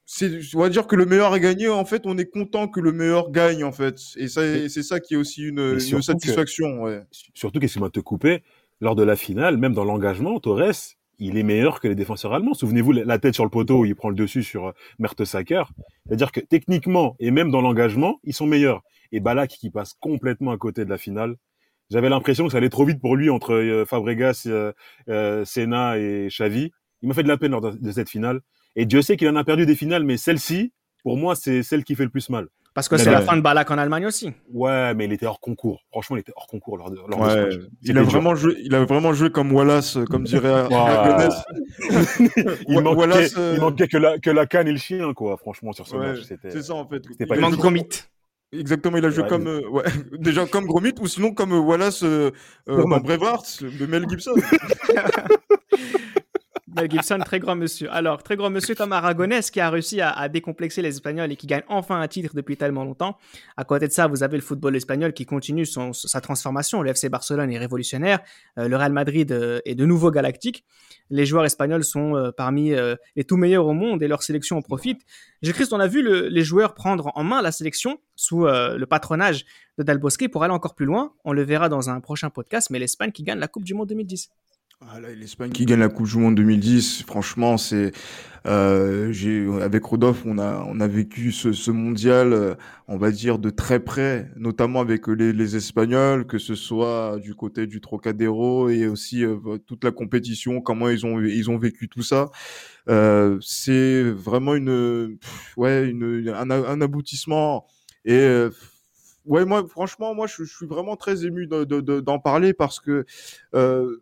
[0.55, 1.67] on va dire que le meilleur a gagné.
[1.69, 3.99] En fait, on est content que le meilleur gagne, en fait.
[4.17, 6.81] Et ça, c'est ça qui est aussi une, que- satisfaction.
[6.81, 7.01] Ouais.
[7.33, 8.43] Surtout, qu'est-ce qui m'a te coupé
[8.81, 10.73] Lors de la finale, même dans l'engagement, Torres,
[11.19, 12.53] il est meilleur que les défenseurs allemands.
[12.53, 15.63] Souvenez-vous, la tête sur le poteau où il prend le dessus sur euh, Mertesacker.
[16.07, 18.81] C'est-à-dire que techniquement et même dans l'engagement, ils sont meilleurs.
[19.11, 21.35] Et Balak qui passe complètement à côté de la finale.
[21.91, 24.71] J'avais l'impression que ça allait trop vite pour lui entre euh, Fabregas, euh,
[25.09, 26.71] euh, Senna et Xavi.
[27.01, 28.41] Il m'a fait de la peine lors de, cette finale.
[28.75, 31.83] Et Dieu sait qu'il en a perdu des finales, mais celle-ci, pour moi, c'est celle
[31.83, 32.47] qui fait le plus mal.
[32.73, 34.31] Parce que c'est la fin de Balak en Allemagne aussi.
[34.53, 35.81] Ouais, mais il était hors concours.
[35.91, 37.67] Franchement, il était hors concours lors de, lors de ce match.
[37.81, 38.11] il a dur.
[38.11, 41.33] vraiment joué, il a vraiment joué comme Wallace, euh, comme dirait Aragonès.
[42.67, 45.13] il, Wa- manquait, Wallace, euh, il manquait que la, que la canne et le chien,
[45.13, 46.21] quoi, franchement, sur ce Ouais, match.
[46.21, 46.51] C'était...
[46.51, 47.01] c'est ça en fait.
[47.09, 47.87] c'était pas Il manque Gromit.
[48.51, 49.83] Exactement, il a joué Ouais, comme euh, ouais,
[50.19, 52.31] déjà comme Gromit ou sinon comme Wallace euh,
[52.67, 54.31] euh, dans de Mel Gibson.
[56.75, 57.91] Mel Gibson, très grand monsieur.
[57.91, 61.47] Alors, très grand monsieur comme Aragonès qui a réussi à, décomplexer les Espagnols et qui
[61.47, 63.17] gagne enfin un titre depuis tellement longtemps.
[63.57, 66.81] À côté de ça, vous avez le football espagnol qui continue sa transformation.
[66.81, 68.19] Le FC Barcelone est révolutionnaire.
[68.57, 70.63] Euh, le Real Madrid euh, est de nouveau galactique.
[71.09, 72.71] Les joueurs espagnols sont euh, parmi
[73.15, 75.01] les tout meilleurs au monde et leur sélection en profite.
[75.41, 78.85] J'ai Christ, on a vu le- les joueurs prendre en main la sélection sous le
[78.85, 79.45] patronage
[79.77, 81.13] de Del Bosque pour aller encore plus loin.
[81.23, 83.89] On le verra dans un prochain podcast, mais l'Espagne qui gagne la Coupe du Monde
[83.89, 84.29] 2010.
[84.81, 87.91] Ah l'Espagne qui gagne la Coupe du Monde 2010, franchement, c'est
[88.47, 92.55] euh, avec Rodolphe, on a on a vécu ce, ce mondial, euh,
[92.87, 97.35] on va dire de très près, notamment avec les, les Espagnols, que ce soit du
[97.35, 99.37] côté du Trocadéro et aussi euh,
[99.67, 102.31] toute la compétition, comment ils ont ils ont vécu tout ça.
[102.87, 105.17] Euh, c'est vraiment une
[105.57, 107.67] ouais une un, un aboutissement
[108.05, 108.49] et euh,
[109.25, 113.05] ouais moi franchement moi je, suis vraiment très ému de- de- d'en parler parce que
[113.55, 113.97] euh,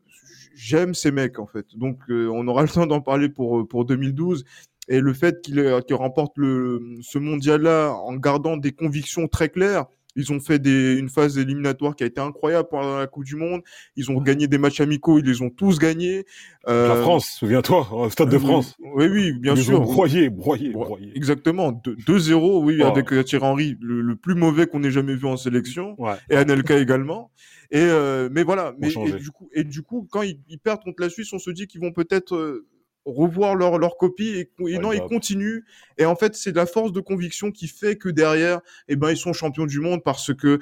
[0.57, 1.65] j'aime ces mecs en fait.
[1.75, 4.43] Donc euh, on aura le temps d'en parler pour pour 2012
[4.89, 9.27] et le fait qu'il euh, qu'il remporte le ce mondial là en gardant des convictions
[9.27, 9.85] très claires.
[10.19, 13.35] Ils ont fait des, une phase éliminatoire qui a été incroyable pendant la Coupe du
[13.35, 13.61] Monde.
[13.95, 16.25] Ils ont gagné des matchs amicaux, ils les ont tous gagnés.
[16.67, 18.75] Euh, La France, souviens-toi, au Stade de France.
[18.95, 19.79] Oui, oui, bien Ils sûr.
[19.79, 21.11] ont broyé, broyé, broyé.
[21.15, 21.71] Exactement.
[21.71, 22.87] Deux- 2-0, oui, Oh.
[22.87, 26.15] avec euh, Thierry Henry, le, le plus mauvais qu'on ait jamais vu en sélection Ouais.
[26.31, 27.29] et Anelka également.
[27.71, 30.83] Et euh, mais voilà, mais et du coup et du coup quand ils, ils perdent
[30.83, 32.67] contre la Suisse, on se dit qu'ils vont peut-être euh,
[33.05, 35.63] revoir leur leur copie et, et Ouais, non, ils continuent.
[35.97, 39.17] Et en fait, c'est la force de conviction qui fait que derrière, eh ben ils
[39.17, 40.59] sont champions du monde parce que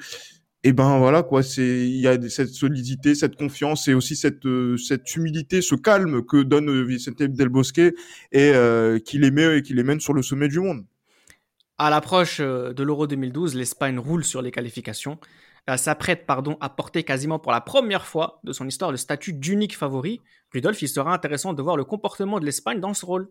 [0.64, 4.46] et ben voilà quoi, c'est il y a cette solidité, cette confiance et aussi cette
[4.46, 7.94] euh, cette humilité, ce calme que donne Vicente Del Bosque et
[8.34, 10.84] euh, qui les met et qui les mène sur le sommet du monde.
[11.78, 15.20] À l'approche de l'Euro 2012, l'Espagne roule sur les qualifications.
[15.66, 19.32] Elle s'apprête pardon, à porter quasiment pour la première fois de son histoire le statut
[19.32, 20.20] d'unique favori.
[20.52, 23.28] Rudolf, il sera intéressant de voir le comportement de l'Espagne dans ce rôle.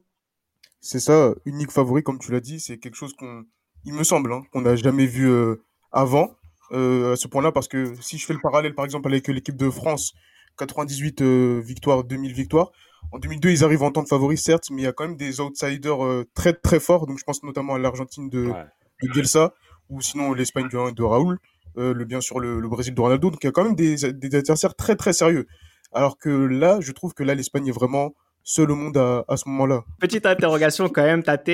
[0.82, 3.46] C'est ça, unique favori, comme tu l'as dit, c'est quelque chose qu'on,
[3.86, 5.56] il me semble, hein, qu'on n'a jamais vu euh,
[5.92, 6.36] avant
[6.74, 9.56] euh, à ce point-là, parce que si je fais le parallèle, par exemple, avec l'équipe
[9.56, 10.14] de France,
[10.58, 12.72] 98 euh, victoires, 2000 victoires,
[13.12, 15.18] en 2002, ils arrivent en tant que favoris, certes, mais il y a quand même
[15.18, 18.66] des outsiders euh, très très forts, donc je pense notamment à l'Argentine de, Ouais.
[19.04, 19.54] de Bielsa,
[19.90, 21.40] ou sinon l'Espagne de, de Raoul,
[21.78, 23.76] euh, le, bien sûr le, le Brésil de Ronaldo, donc il y a quand même
[23.76, 25.48] des, des adversaires très très sérieux.
[25.94, 29.38] Alors que là, je trouve que là, l'Espagne est vraiment seule au monde à, à
[29.38, 29.84] ce moment-là.
[30.00, 31.50] Petite interrogation quand même, Tate.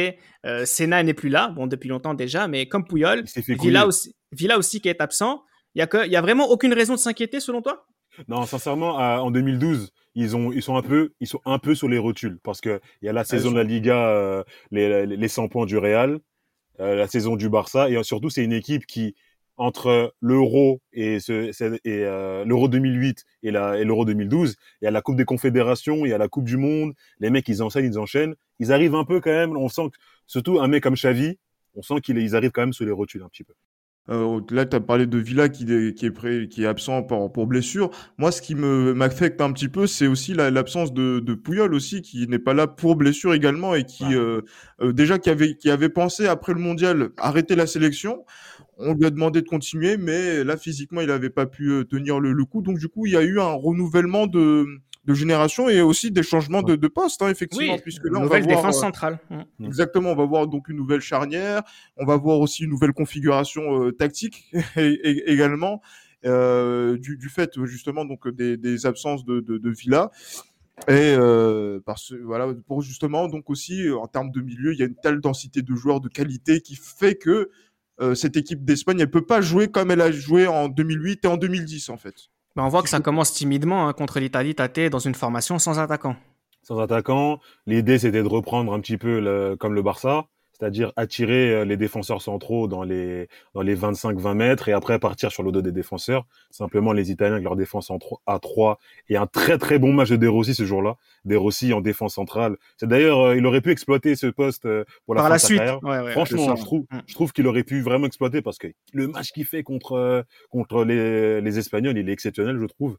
[0.45, 4.57] Euh, Senna n'est plus là, bon depuis longtemps déjà, mais comme Puyol, Villa aussi, Villa
[4.57, 5.43] aussi qui est absent.
[5.75, 7.85] Il y a que, il y a vraiment aucune raison de s'inquiéter selon toi?
[8.27, 11.75] Non, sincèrement, à- en 2012, ils ont, ils sont un peu, ils sont un peu
[11.75, 15.05] sur les rotules parce que il y a la saison de la Liga, euh, les,
[15.05, 16.19] les, les 100 points du Real.
[16.81, 17.89] euh, la saison du Barça.
[17.89, 19.15] Et surtout, c'est une équipe qui,
[19.61, 21.51] entre l'Euro et, ce,
[21.85, 25.23] et euh, l'Euro 2008 et, la, et l'Euro 2012, il y a la Coupe des
[25.23, 26.93] Confédérations, il y a la Coupe du Monde.
[27.19, 28.33] Les mecs, ils enchaînent, ils enchaînent.
[28.57, 29.55] Ils arrivent un peu quand même.
[29.55, 31.37] On sent que, surtout un mec comme Xavi,
[31.75, 33.53] on sent qu'ils arrivent quand même sur les rotules un petit peu.
[34.09, 37.03] Euh, là, tu as parlé de Villa qui, est, qui est, prêt, qui est absent
[37.03, 37.91] pour, pour blessure.
[38.17, 42.01] Moi, ce qui me m'affecte un petit peu, c'est aussi l'absence de, de Pouyol aussi,
[42.01, 44.41] qui n'est pas là pour blessure également et qui euh,
[44.81, 48.25] euh, déjà qui avait, qui avait pensé après le mondial arrêter la sélection.
[48.77, 52.19] On lui a demandé de continuer, mais là physiquement, il n'avait pas pu euh, tenir
[52.19, 52.63] le, le, coup.
[52.63, 54.65] Donc du coup, il y a eu un renouvellement de
[55.05, 58.23] de génération et aussi des changements de, de poste, hein, effectivement, oui, puisque là, on
[58.23, 59.19] nouvelle va voir, défense euh, centrale.
[59.29, 59.65] Mmh.
[59.65, 61.63] Exactement, on va voir donc une nouvelle charnière,
[61.97, 65.81] on va voir aussi une nouvelle configuration euh, tactique également,
[66.25, 70.11] euh, du, du, fait justement donc des, des absences de, de, de Villa.
[70.87, 74.85] Et euh, parce voilà pour justement donc aussi en termes de milieu, il y a
[74.85, 77.51] une telle densité de joueurs de qualité qui fait que
[77.99, 81.27] euh, cette équipe d'Espagne, elle peut pas jouer comme elle a joué en 2008 et
[81.27, 82.30] en 2010 en fait.
[82.57, 84.55] On voit que ça commence timidement hein, contre l'Italie.
[84.55, 86.15] Tate dans une formation sans attaquant.
[86.63, 87.39] Sans attaquant.
[87.65, 90.25] L'idée, c'était de reprendre un petit peu le, comme le Barça,
[90.61, 95.31] c'est-à-dire attirer euh, les défenseurs centraux dans les dans les 25-20 mètres et après partir
[95.31, 96.27] sur le dos des défenseurs.
[96.51, 98.77] Simplement, les Italiens avec leur défense en 3, à 3
[99.09, 100.97] et un très très bon match de De Rossi ce jour-là.
[101.25, 102.57] De Rossi en défense centrale.
[102.77, 105.37] C'est d'ailleurs, euh, il aurait pu exploiter ce poste euh, pour la Par fin la
[105.37, 105.83] de suite.
[105.83, 106.99] Ouais, ouais, Franchement, je trouve, Mm.
[107.07, 110.21] je trouve qu'il aurait pu vraiment exploiter parce que le match qu'il fait contre euh,
[110.49, 112.97] contre les, les Espagnols, il est exceptionnel, je trouve.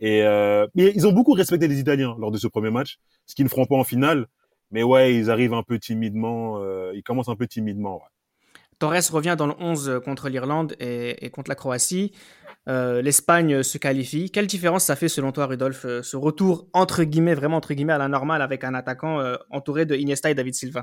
[0.00, 3.34] Et euh, mais ils ont beaucoup respecté les Italiens lors de ce premier match, ce
[3.36, 4.26] qu'ils ne feront pas en finale.
[4.74, 6.58] Mais ouais, ils arrivent un peu timidement.
[6.58, 7.94] Euh, ils commencent un peu timidement.
[7.94, 8.08] Ouais.
[8.80, 12.10] Torres revient dans le 11 contre l'Irlande et, et, contre la Croatie.
[12.68, 14.32] Euh, L'Espagne se qualifie.
[14.32, 17.92] Quelle différence ça fait selon toi, Rudolf, euh, ce retour entre guillemets, vraiment entre guillemets,
[17.92, 20.82] à la normale avec un attaquant euh, entouré de Iniesta et David Silva?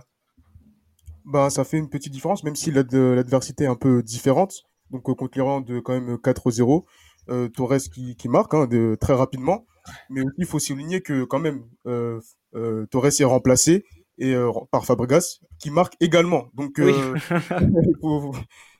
[1.25, 4.63] Bah, ça fait une petite différence, même si l'adversité est un peu différente.
[4.89, 6.85] Donc euh, contre l'Irlande, quand même 4-0.
[7.29, 9.65] Euh, Torres qui, qui marque hein, de, très rapidement.
[10.09, 12.19] Mais aussi, il faut souligner que quand même, euh,
[12.55, 13.85] euh, Torres est remplacé
[14.17, 16.49] et euh, par Fabregas qui marque également.
[16.53, 16.93] Donc, oui.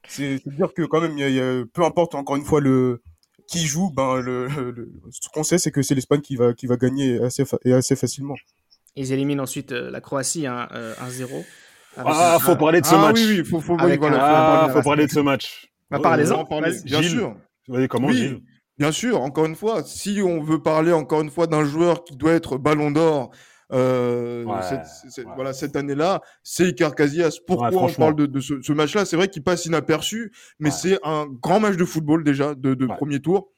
[0.07, 3.01] c'est dire que quand même, y a, y a, peu importe encore une fois le
[3.47, 6.67] qui joue, ben le, le ce qu'on sait, c'est que c'est l'Espagne qui va qui
[6.67, 8.35] va gagner assez et assez facilement.
[8.95, 11.45] Ils éliminent ensuite euh, la Croatie 1-0.
[11.97, 13.19] Ah, faut parler de ce ah, match.
[13.19, 15.69] Oui, oui, faut, faut, Avec, voilà, ah, faut, faut parler de ce match.
[15.89, 16.45] Bah, Parlez-en.
[16.85, 17.35] Bien sûr.
[17.67, 18.41] Voyez comment oui, Gilles?
[18.81, 19.21] Bien sûr.
[19.21, 22.57] Encore une fois, si on veut parler encore une fois d'un joueur qui doit être
[22.57, 23.29] Ballon d'Or
[23.71, 25.31] euh, ouais, cette, cette, ouais.
[25.35, 27.37] voilà, cette année-là, c'est Icar Casillas.
[27.45, 29.05] Pourquoi ouais, on parle de, de ce, ce match-là?
[29.05, 32.87] C'est vrai qu'il passe inaperçu, mais c'est un grand match de football déjà, de, de
[32.87, 33.51] premier tour.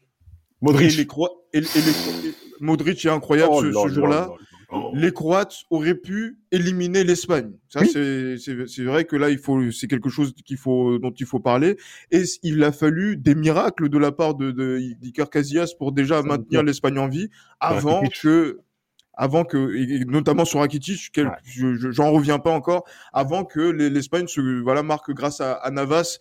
[0.61, 0.93] Modric.
[0.93, 1.07] Et les
[1.53, 2.33] et, et les...
[2.59, 4.29] Modric est incroyable oh ce, là ce là jour-là.
[4.75, 4.91] Oh.
[4.95, 7.51] Les Croates auraient pu éliminer l'Espagne.
[7.69, 7.89] Ça, Oui.
[7.93, 11.25] c'est- c'est c'est vrai que là, il faut, c'est quelque chose qu'il faut, dont il
[11.27, 11.77] faut parler.
[12.11, 16.21] Et il a fallu des miracles de la part de, de d'Iker Casillas pour déjà
[16.21, 18.21] Ça, maintenir l'Espagne en vie avant Rakitic.
[18.23, 18.59] que,
[19.13, 21.33] avant que, et notamment sur Rakitic, quel- Ouais.
[21.43, 22.83] je- je- j'en reviens pas encore,
[23.13, 26.17] avant que les- l'Espagne se, voilà, marque grâce à, à Navas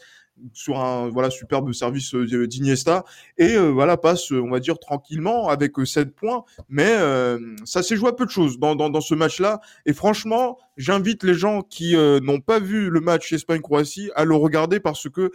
[0.53, 3.05] sur un voilà superbe service euh, d'Iniesta.
[3.39, 6.45] Et euh, voilà passe euh, on va dire tranquillement avec euh, 7 points.
[6.69, 9.61] Mais euh, ça s'est joué à peu de choses dans, dans, dans ce match-là.
[9.87, 14.35] Et franchement j'invite les gens qui euh, n'ont pas vu le match Espagne-Croatie à le
[14.35, 15.31] regarder parce que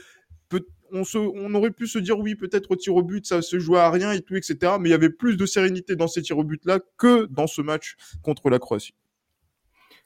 [0.50, 3.42] peut, on, se, on aurait pu se dire oui peut-être au tir au but ça
[3.42, 6.08] se jouait à rien et tout etc mais il y avait plus de sérénité dans
[6.08, 8.94] ces tirs au but là que dans ce match contre la Croatie.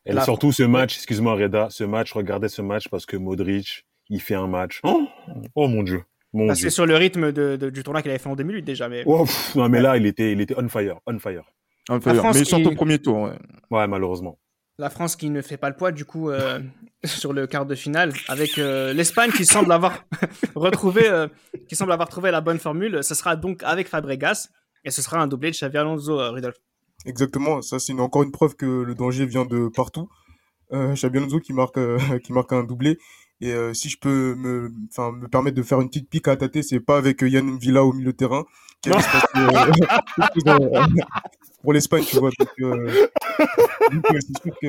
[0.05, 3.85] Et Là, surtout ce match, excuse-moi Reda, ce match, regardez ce match parce que Modric,
[4.11, 4.79] il fait un match.
[4.83, 5.07] Oh,
[5.55, 6.61] oh mon dieu, mon Bah, dieu.
[6.63, 8.87] c'est sur le rythme de, de- du tournoi qu'il avait fait en 2008 déjà.
[8.87, 9.01] Mais...
[9.07, 11.43] Oh, pff, non mais là, il était, il était on fire, on fire.
[11.89, 13.31] Enfin, France mais qui- au premier tour ouais.
[13.71, 14.37] Ouais, malheureusement.
[14.77, 16.59] La France qui ne fait pas le poids du coup euh,
[17.03, 20.03] sur le quart de finale avec euh, l'Espagne qui semble avoir
[20.55, 21.27] retrouvé euh,
[21.67, 23.03] qui semble avoir trouvé la bonne formule.
[23.03, 24.49] Ce sera donc avec Fabregas
[24.85, 26.55] et ce sera un doublé de Xavi Alonso, euh, Rudolf.
[27.05, 30.07] Exactement, ça c'est une- encore une preuve que le danger vient de partout.
[30.71, 32.97] Euh, Xabi Alonso qui marque euh, qui marque un doublé
[33.41, 36.35] et euh, si je peux me enfin me permettre de faire une petite pique à
[36.37, 38.45] tâter, c'est pas avec euh, Yann Villa au milieu de terrain
[38.81, 38.93] qui euh,
[41.63, 42.29] pour l'Espagne, tu vois.
[42.39, 43.07] Donc, euh,
[43.91, 44.67] donc, c'est sûr que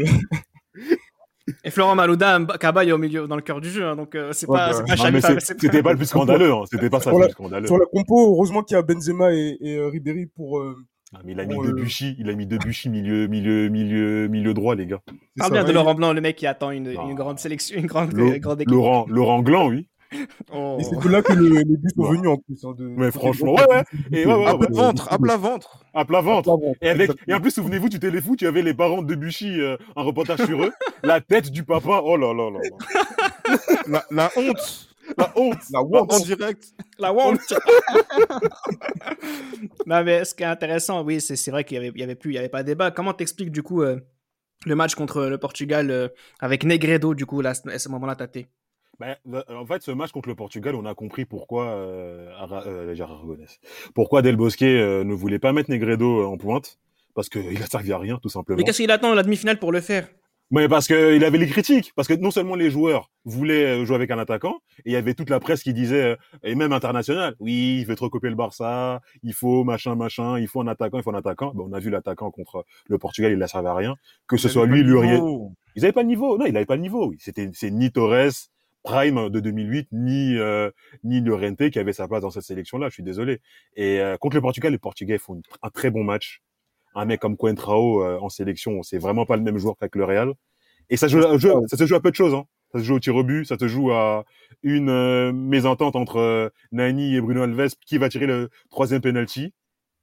[1.65, 4.33] Et Florent Malouda, Mb- Cabaye au milieu dans le cœur du jeu, hein, donc euh,
[4.33, 6.63] c'est Ouais, pas, bah, c'est pas Fab- c'est- c'est c'était pas le plus scandaleux, hein.
[6.71, 7.67] C'était pas ça le la- plus scandaleux.
[7.67, 10.77] sur la compo, heureusement qu'il y a Benzema et, et euh, Ribéry pour euh,
[11.15, 14.55] Ah, mais il a mis euh, Debuchy, il a mis Debuchy milieu, milieu, milieu, milieu
[14.55, 15.01] droit, les gars.
[15.37, 18.39] Parle bien de Laurent Blanc, le mec qui attend une, grande sélection, une grande, Lo-
[18.39, 18.71] grande équipe.
[18.73, 19.89] Laurent, Laurent Gland, oui.
[20.55, 20.77] Oh.
[20.79, 22.63] Et c'est de là que les, les buts sont venus en plus.
[22.65, 23.83] Hein, de, Mais de- franchement, ouais, ouais.
[24.13, 24.67] Et ouais, ouais, À ouais.
[24.67, 25.85] plat ventre, à plat ventre.
[25.95, 26.59] À plat ventre.
[26.83, 29.79] Et, avec, et en plus, souvenez-vous, tu téléfoot, tu avais les parents de Debuchy, euh,
[29.97, 30.73] un reportage sur eux.
[31.03, 33.57] la tête du papa, oh là là là là.
[33.89, 34.92] La, la honte.
[35.19, 35.59] La honte.
[35.73, 36.25] La En honte.
[36.25, 36.65] direct.
[36.99, 37.41] La honte.
[39.87, 42.05] non, mais ce qui est intéressant, oui, c'est c'est vrai qu'il y avait, il y
[42.05, 42.91] avait plus, il y avait pas de débat.
[42.91, 44.01] Comment t'expliques du coup euh,
[44.65, 46.09] le match contre le Portugal euh,
[46.41, 48.39] avec Negredo du coup là, à ce moment-là, Tate?
[49.01, 49.17] Ben,
[49.49, 52.95] en fait, ce match contre le Portugal, on a compris pourquoi euh, Ara- euh.
[53.95, 56.79] Pourquoi Del Bosque euh, ne voulait pas mettre Negredo en pointe
[57.15, 58.59] parce qu'il a servi à rien, tout simplement.
[58.59, 60.09] Mais qu'est-ce qu'il attend la demi-finale pour le faire?
[60.53, 63.97] Mais parce qu'il avait les critiques, parce que non seulement les joueurs voulaient euh, jouer
[63.97, 66.73] avec un attaquant, et il y avait toute la presse qui disait, euh, et même
[66.73, 70.67] international, oui, il veut trop copier le Barça, il faut machin machin, il faut un
[70.67, 71.53] attaquant, il faut un attaquant.
[71.55, 73.97] Ben, on a vu l'attaquant contre le Portugal, il n'a servi à rien.
[74.27, 75.19] Que ce soit lui, Lurier,
[75.75, 76.37] ils avaient pas le niveau.
[76.37, 77.15] Non, il avait pas le niveau.
[77.19, 78.51] C'était c'est ni Torres
[78.83, 80.71] Prime de 2008 ni euh,
[81.05, 82.89] ni Llorente qui avait sa place dans cette sélection là.
[82.89, 83.41] Je suis désolé.
[83.77, 86.43] Et euh, contre le Portugal, les Portugais font un très bon match.
[86.95, 90.05] Un mec comme Coentrao euh, en sélection, c'est vraiment pas le même joueur qu'avec le
[90.05, 90.35] Real.
[90.91, 92.35] Et ça, joue, ça se joue à peu de choses.
[92.35, 92.45] Hein.
[92.73, 94.25] Ça se joue au tir au but, ça se joue à
[94.63, 99.53] une euh, mésentente entre euh, Nani et Bruno Alves qui va tirer le troisième penalty.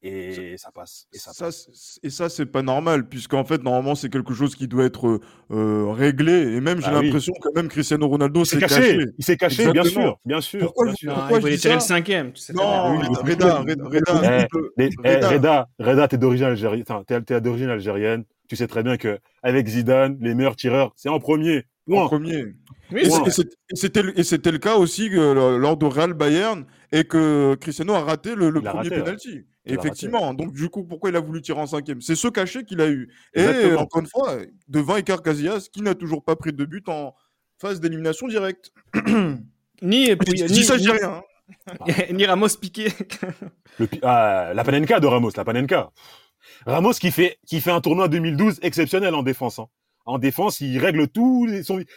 [0.02, 1.08] Et ça passe.
[1.14, 2.00] Et ça Ça, passe.
[2.02, 5.20] et ça, c'est pas normal, puisqu'en fait, normalement, c'est quelque chose qui doit être
[5.52, 6.54] euh, réglé.
[6.56, 7.06] Et même, j'ai Ah oui.
[7.08, 8.76] l'impression que même Cristiano Ronaldo s'est caché.
[8.76, 9.06] caché.
[9.18, 10.62] Il s'est caché, bien sûr, bien sûr.
[10.62, 11.14] Pourquoi bien je- sûr.
[11.14, 12.32] Pourquoi il je dis tirer le cinquième.
[12.32, 16.86] tu sais Non, oui, Reda, Reda, Reda, Eh, eh, Reda, Reda, Reda, t'es d'origine algérienne.
[17.06, 18.24] T'es, t'es d'origine algérienne.
[18.48, 21.66] Tu sais très bien que avec Zidane, les meilleurs tireurs, c'est en premier.
[21.92, 22.46] en premier.
[22.92, 26.66] Oui, Et c'était le- et c'était le cas aussi que, euh, lors de Real Bayern
[26.92, 29.04] et que Cristiano a raté le, le premier raté, ouais.
[29.04, 29.46] penalty.
[29.74, 30.34] Effectivement.
[30.34, 32.02] Donc du coup, pourquoi il a voulu tirer en cinquième?
[32.02, 33.10] C'est ce cachet qu'il a eu.
[33.34, 33.82] Et Exactement.
[33.82, 37.16] encore une fois, devant Icar Casillas, qui n'a toujours pas pris de but en
[37.62, 38.72] phase d'élimination directe?
[39.82, 41.10] Ni, puis- ni, ça, je dis ni- rien.
[41.10, 41.24] hein.
[42.14, 42.90] ni Ramos piqué.
[43.80, 45.90] Le ah, la Panenka de Ramos, la Panenka.
[46.66, 49.60] Ramos qui fait, qui fait un tournoi 2012 exceptionnel en défense.
[49.60, 49.68] hein.
[50.06, 51.48] En défense, il règle tous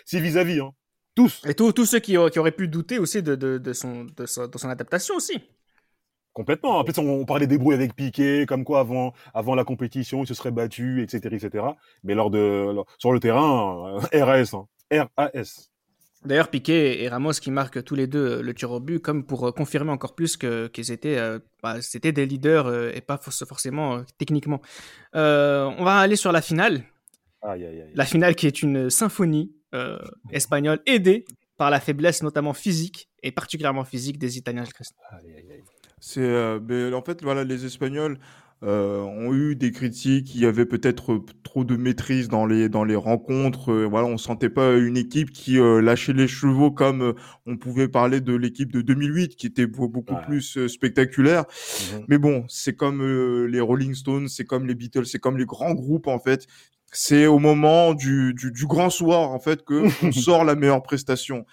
[0.04, 0.60] ses vis-à-vis.
[0.60, 0.72] Hein.
[1.14, 1.42] Tous.
[1.46, 4.04] Et tous tous ceux qui, auraient- qui auraient pu douter aussi de, de, de son,
[4.04, 5.38] de, son, de son adaptation aussi.
[6.32, 6.78] Complètement.
[6.78, 10.26] En plus, on, parlait des brouilles avec Piqué, comme quoi avant, avant la compétition, il
[10.26, 11.64] se serait battu, etc., etc.
[12.04, 15.08] Mais lors de, sur le terrain, euh, RAS, hein.
[15.16, 15.70] RAS.
[16.24, 19.26] D'ailleurs, Piqué et Ramos qui marquent tous les deux euh, le tir au but, comme
[19.26, 23.00] pour euh, confirmer encore plus que qu'ils étaient, euh, bah, c'était des leaders euh, et
[23.00, 24.62] pas for- forcément euh, techniquement.
[25.14, 26.84] On va aller sur la finale.
[27.42, 27.92] Aïe, aïe, aïe.
[27.94, 29.52] La finale qui est une symphonie
[30.30, 31.24] espagnole aidée
[31.56, 34.64] par la faiblesse notamment physique et particulièrement physique des Italiens.
[35.10, 35.62] Aïe, aïe, aïe.
[36.04, 38.18] C'est euh, ben, en fait voilà les Espagnols
[38.64, 40.34] euh, ont eu des critiques.
[40.34, 43.70] Il y avait peut-être euh, trop de maîtrise dans les dans les rencontres.
[43.70, 47.12] euh, voilà, on sentait pas une équipe qui euh, lâchait les chevaux comme euh,
[47.46, 50.24] on pouvait parler de l'équipe de 2008 qui était beau- beaucoup Ouais.
[50.26, 51.44] plus spectaculaire.
[51.94, 52.04] Mhm.
[52.08, 53.00] Mais bon, c'est comme
[53.46, 56.46] les Rolling Stones, c'est comme les Beatles, c'est comme les grands groupes en fait.
[56.94, 60.82] C'est au moment du, du, du grand soir en fait que on sort la meilleure
[60.82, 61.46] prestation.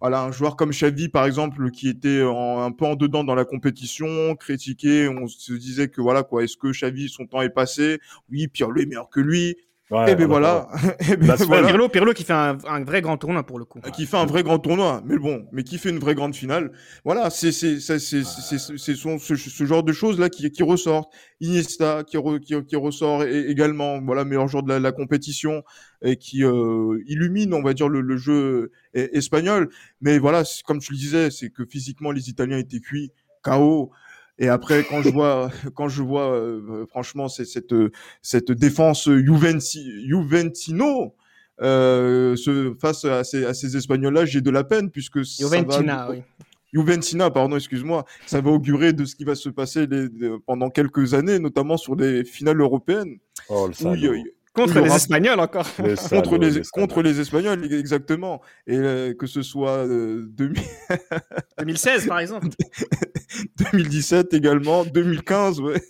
[0.00, 3.44] Voilà, un joueur comme Xavi par exemple qui était un peu en dedans dans la
[3.44, 8.00] compétition, critiqué, on se disait que voilà quoi, est-ce que Xavi son temps est passé?
[8.30, 9.56] Oui, Pirlo est meilleur que lui.
[9.90, 10.68] Ouais, et ben on a voilà,
[11.00, 11.46] et ben Blasphème.
[11.48, 11.68] voilà.
[11.68, 13.80] Pirlo, Pirlo qui fait un, un vrai grand tournoi pour le coup.
[13.94, 16.72] Qui fait un vrai grand tournoi, mais bon, mais qui fait une vraie grande finale.
[17.04, 20.30] Voilà, c'est c'est c'est c'est c'est c'est- c'est son- ce, ce genre de choses là
[20.30, 21.12] qui qui ressortent.
[21.40, 25.62] Iniesta qui re- qui, qui ressort également, voilà meilleur joueur de la, la compétition
[26.02, 29.68] et qui euh, illumine, on va dire le, le jeu e- espagnol.
[30.00, 33.90] Mais voilà, c'est- comme tu le disais, c'est que physiquement les Italiens étaient cuits, KO.
[34.38, 37.74] Et après, quand je vois, quand je vois, euh, franchement, c'est cette
[38.22, 41.14] cette défense Juventi, Juventino
[41.62, 45.56] euh, ce, face à ces, à ces Espagnols-là, j'ai de la peine puisque ça va-
[45.58, 46.22] Juventina, oui.
[46.72, 50.68] Juventina, pardon, excuse-moi, ça va augurer de ce qui va se passer les- de- pendant
[50.70, 53.18] quelques années, notamment sur les finales européennes.
[53.48, 53.72] Oh, le
[54.20, 54.24] où
[54.64, 55.66] Contre les Espagnols encore.
[55.78, 58.40] Le contre les le contre les Espagnols exactement.
[58.68, 60.62] Et euh, que ce soit euh, 2000
[61.58, 62.46] 2016 par exemple.
[63.72, 65.82] 2017 également 2015 ouais.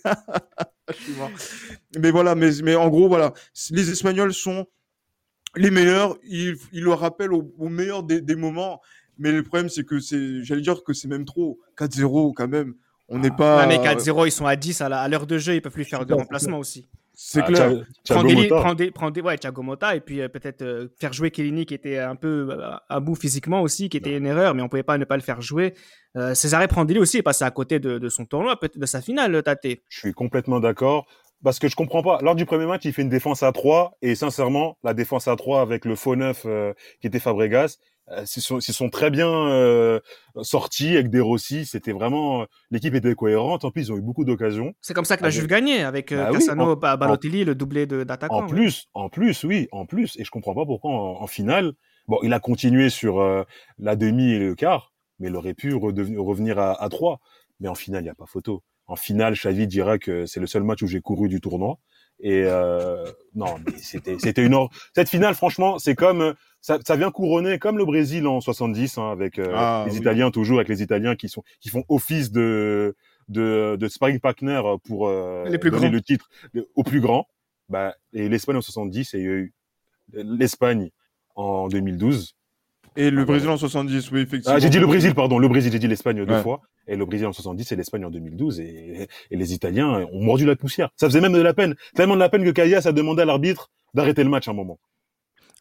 [1.99, 3.33] Mais voilà mais mais en gros voilà.
[3.69, 4.65] Les Espagnols sont
[5.55, 6.17] les meilleurs.
[6.23, 8.81] Ils, ils le rappellent au, au meilleur des, des moments.
[9.19, 11.59] Mais le problème c'est que c'est j'allais dire que c'est même trop.
[11.77, 12.73] 4-0 quand même.
[13.09, 15.61] On n'est pas Ah, mais 4-0, ils sont à 10 à l'heure de jeu, ils
[15.61, 16.89] peuvent plus faire de remplacement aussi.
[17.15, 19.63] C'est Ah, clair Prends des, prends des, prends des, ouais, Thiago
[19.93, 23.15] et puis euh, peut-être euh, faire jouer Kellini qui était un peu euh, à bout
[23.15, 25.73] physiquement aussi, qui était une erreur, mais on pouvait pas ne pas le faire jouer.
[26.17, 29.01] Euh, César Prandelli aussi est passé à côté de, de son tournoi, peut-être de sa
[29.01, 29.65] finale, Tate.
[29.89, 31.07] Je suis complètement d'accord.
[31.43, 32.17] Parce que je comprends pas.
[32.21, 33.97] Lors du premier match, il fait une défense à 3.
[34.01, 36.45] Et sincèrement, la défense à 3 avec le faux neuf
[37.01, 37.77] qui était Fabregas,
[38.11, 39.99] euh, Ils sont, sont très bien euh,
[40.41, 41.65] sortis avec des Rossi.
[41.65, 43.65] C'était vraiment l'équipe était cohérente.
[43.65, 44.73] En plus, ils ont eu beaucoup d'occasions.
[44.81, 46.97] C'est comme ça que la Avec- Juve gagnait avec euh, Bah oui, Cassano, en- Ba-
[46.97, 48.37] Balotelli, le doublé de- d'attaquants.
[48.37, 48.47] En ouais.
[48.49, 50.15] plus, en plus, oui, en plus.
[50.19, 51.73] Et je comprends pas pourquoi en, en finale.
[52.07, 53.43] Bon, il a continué sur euh,
[53.79, 57.19] la demi et le quart, mais il aurait pu revenir à, à 3.
[57.59, 58.61] Mais en finale, il n'y a pas photo.
[58.87, 61.79] En finale, Xavi dira que c'est le seul match où j'ai couru du tournoi.
[62.21, 63.05] Et euh,
[63.35, 64.69] non, mais c'était c'était une or...
[64.95, 65.35] cette finale.
[65.35, 69.37] Franchement, c'est comme euh, ça, ça vient couronner comme le Brésil en 70 hein, avec
[69.37, 69.99] euh, Ah, les oui.
[69.99, 72.95] Italiens toujours avec les Italiens qui sont qui font office de
[73.27, 75.91] de, de sparring partner pour euh, Les plus donner grands.
[75.93, 76.29] le titre
[76.75, 77.27] au plus grand.
[77.69, 79.53] Bah, et l'Espagne en 70 et il y a eu
[80.13, 80.91] l'Espagne
[81.35, 82.35] en 2012.
[82.95, 84.55] Et le Ah, Brésil en 70, oui, effectivement.
[84.55, 86.41] Ah, j'ai dit le Brésil, pardon, le Brésil, j'ai dit l'Espagne deux Ouais.
[86.43, 86.61] fois.
[86.87, 88.59] Et le Brésil en 70 et l'Espagne en 2012.
[88.59, 90.89] Et, et les Italiens ont mordu la poussière.
[90.95, 91.75] Ça faisait même de la peine.
[91.95, 94.55] Tellement de la peine que Caillas a demandé à l'arbitre d'arrêter le match à un
[94.55, 94.79] moment.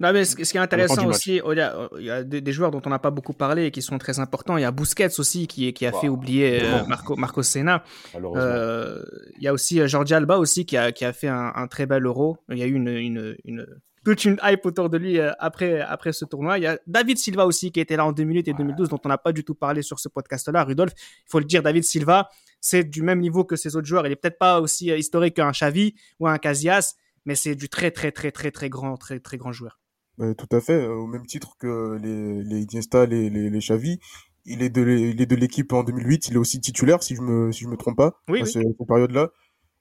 [0.01, 2.53] Non, mais ce, qui est intéressant aussi, oh, il y a, il y a des,
[2.53, 4.57] joueurs dont on n'a pas beaucoup parlé et qui sont très importants.
[4.57, 6.01] Il y a Busquets aussi qui, qui a Wow.
[6.01, 6.85] fait oublier euh.
[6.89, 7.85] Marco, Marco Senna.
[8.17, 9.05] Euh,
[9.37, 11.69] il y a aussi euh, Jordi Alba aussi qui a, qui a fait un, un
[11.69, 12.39] très bel euro.
[12.51, 13.67] Il y a eu une, une, une,
[14.05, 16.59] toute une hype autour de lui euh, après, après ce tournoi.
[16.59, 19.09] Il y a David Silva aussi qui était là en 2008 et 2012 dont on
[19.09, 20.65] n'a pas du tout parlé sur ce podcast-là.
[20.65, 22.29] Rudolf, il faut le dire, David Silva,
[22.61, 24.07] c'est du même niveau que ces autres joueurs.
[24.07, 26.95] Il est peut-être pas aussi euh, historique qu'un Xavi ou un Casillas,
[27.25, 29.81] mais c'est du très, très, très, très, très grand, très, très grand joueur.
[30.21, 33.59] Euh, tout à fait, euh, au même titre que les, les Iniesta, les, les, les
[33.59, 33.99] Xavi.
[34.47, 37.23] Il est de il est de l'équipe en 2008, il est aussi titulaire, si je
[37.23, 38.51] me, si je me trompe pas, Oui, à oui.
[38.53, 39.31] cette période-là.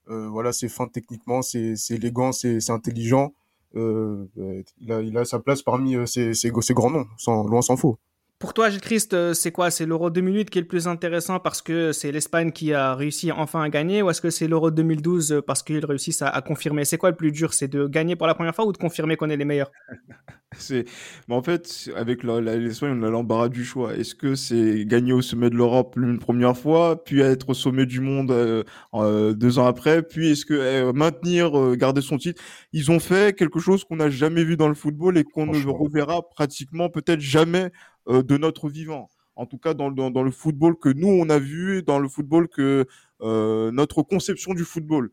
[0.09, 3.34] Euh, voilà, c'est fin techniquement, c'est élégant, c'est intelligent.
[3.76, 7.07] Euh, euh, il, a, il a sa place parmi euh, ces, ces, ces grands noms,
[7.17, 7.97] sans, loin s'en faut.
[8.44, 9.72] Pour toi, Gilles Christ, euh, c'est quoi?
[9.72, 13.32] C'est l'Euro 2008 qui est le plus intéressant parce que c'est l'Espagne qui a réussi
[13.32, 16.41] enfin à gagner ou est-ce que c'est l'Euro 2012 euh, parce qu'ils réussissent à, à
[16.41, 16.84] confirmer?
[16.84, 17.54] C'est quoi le plus dur?
[17.54, 19.72] C'est de gagner pour la première fois ou de confirmer qu'on est les meilleurs?
[20.58, 20.86] C'est,
[21.28, 23.96] mais en fait, avec l'Espagne, on a l'embarras du choix.
[23.96, 27.86] Est-ce que c'est gagner au sommet de l'Europe une première fois, puis être au sommet
[27.86, 28.64] du monde euh,
[28.94, 32.41] euh, deux ans après, puis est-ce que euh, maintenir, garder son titre?
[32.72, 35.68] Ils ont fait quelque chose qu'on n'a jamais vu dans le football et qu'on ne
[35.68, 37.72] reverra pratiquement peut-être jamais
[38.08, 39.10] de notre vivant.
[39.36, 42.08] En tout cas, dans, le- dans, le football que nous on a vu, dans le
[42.08, 42.86] football que
[43.22, 45.10] euh, notre conception du football.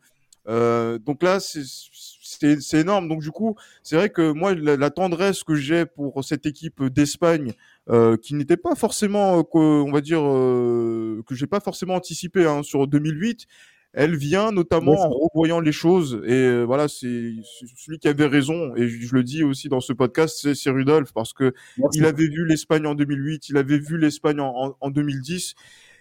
[0.48, 3.08] Euh, donc là, c'est énorme.
[3.08, 7.52] Donc du coup, c'est vrai que moi, la, tendresse que j'ai pour cette équipe d'Espagne,
[7.88, 12.46] euh, qui n'était pas forcément, euh, on va dire, euh, que j'ai pas forcément anticipé
[12.46, 13.46] hein, sur 2008,
[13.92, 15.06] elle vient notamment Merci.
[15.06, 16.22] en revoyant les choses.
[16.24, 17.32] Et euh, voilà, c'est
[17.76, 18.74] celui qui avait raison.
[18.76, 21.52] Et je, je le dis aussi dans ce podcast, c'est Rudolf, parce que
[21.94, 25.54] il avait vu l'Espagne en 2008, il avait vu l'Espagne en, en, en 2010,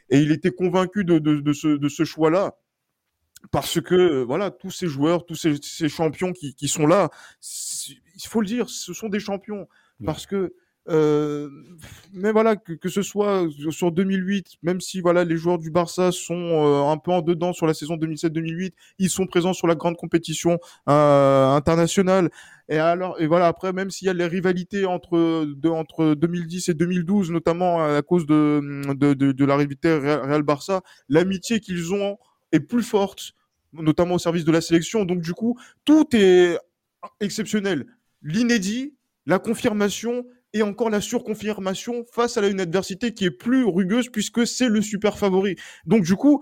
[0.10, 2.56] et il était convaincu de, de, de ce, de ce choix-là.
[3.52, 7.10] Parce que euh, voilà, tous ces joueurs, tous ces, ces champions qui, qui sont là,
[7.42, 9.68] il faut le dire, ce sont des champions.
[10.06, 10.54] Parce que
[10.90, 11.50] euh,
[12.14, 16.34] mais voilà, que, ce soit sur 2008, même si voilà les joueurs du Barça sont
[16.36, 19.98] euh, un peu en dedans sur la saison 2007-2008, ils sont présents sur la grande
[19.98, 20.60] compétition
[20.90, 22.30] euh, internationale.
[22.70, 26.70] Et alors, et voilà, après, même s'il y a les rivalités entre, de, entre 2010
[26.70, 28.62] et 2012, notamment à cause de,
[28.94, 32.18] de, de, de la rivalité Real- Real-Barça, l'amitié qu'ils ont
[32.52, 33.34] est plus forte,
[33.74, 35.06] notamment au service de la sélection.
[35.06, 36.58] Donc, du coup, tout est
[37.20, 37.86] exceptionnel.
[38.22, 44.10] L'inédit, la confirmation et encore la surconfirmation face à une adversité qui est plus rugueuse
[44.10, 45.56] puisque c'est le super favori.
[45.86, 46.42] Donc, du coup,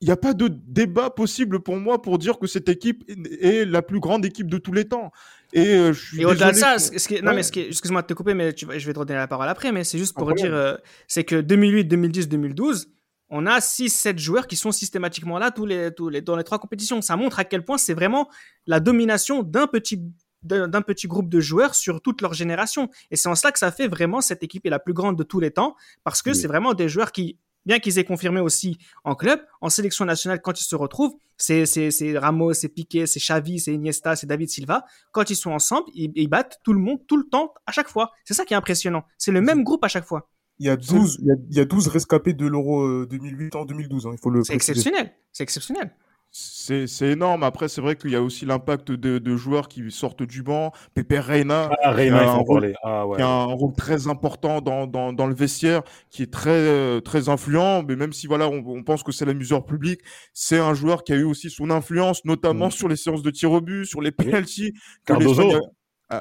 [0.00, 3.04] il n'y a pas de débat possible pour moi pour dire que cette équipe
[3.40, 5.12] est la plus grande équipe de tous les temps.
[5.52, 7.36] Et, euh, Et au-delà de ça, qu'on- ce qui est- non Ouais.
[7.36, 9.28] mais ce qui est- excuse-moi de te couper, mais tu je vais te redonner la
[9.28, 10.74] parole après, mais c'est juste pour dire, euh,
[11.06, 12.88] c'est que 2008, 2010, 2012,
[13.30, 16.58] on a 6-7 joueurs qui sont systématiquement là tous les, tous les, dans les trois
[16.58, 17.00] compétitions.
[17.00, 18.28] Ça montre à quel point c'est vraiment
[18.66, 20.02] la domination d'un petit
[20.42, 22.88] d'un petit groupe de joueurs sur toute leur génération.
[23.10, 25.22] Et c'est en cela que ça fait vraiment cette équipe est la plus grande de
[25.22, 26.36] tous les temps, parce que Oui.
[26.36, 30.40] c'est vraiment des joueurs qui, bien qu'ils aient confirmé aussi en club, en sélection nationale,
[30.42, 34.26] quand ils se retrouvent, c'est c'est- c'est Ramos, c'est Piqué, c'est Xavi, c'est Iniesta, c'est
[34.26, 34.84] David Silva.
[35.12, 37.88] Quand ils sont ensemble, ils, ils battent tout le monde, tout le temps, à chaque
[37.88, 38.10] fois.
[38.24, 39.04] C'est ça qui est impressionnant.
[39.18, 40.28] C'est le même groupe à chaque fois.
[40.58, 43.06] Il y a 12, il y a, il y a 12 rescapés de l'Euro euh,
[43.10, 45.12] 2008 en 2012, hein, il faut le C'est exceptionnel.
[45.32, 45.92] C'est exceptionnel.
[46.34, 47.42] C'est c'est énorme.
[47.42, 50.72] Après, c'est vrai qu'il y a aussi l'impact de, de joueurs qui sortent du banc.
[50.94, 52.74] Pepe Reina, Ah, Reina, faut en rôle- parler.
[52.82, 53.16] Ah ouais.
[53.18, 57.00] qui a un rôle très important dans, dans, dans le vestiaire, qui est très, euh,
[57.00, 57.82] très influent.
[57.82, 60.00] Mais même si voilà, on, on pense que c'est l'amuseur public,
[60.32, 62.70] c'est un joueur qui a eu aussi son influence, notamment Mm.
[62.70, 64.72] sur les séances de tir au but, sur les penalties
[65.10, 65.18] a, a-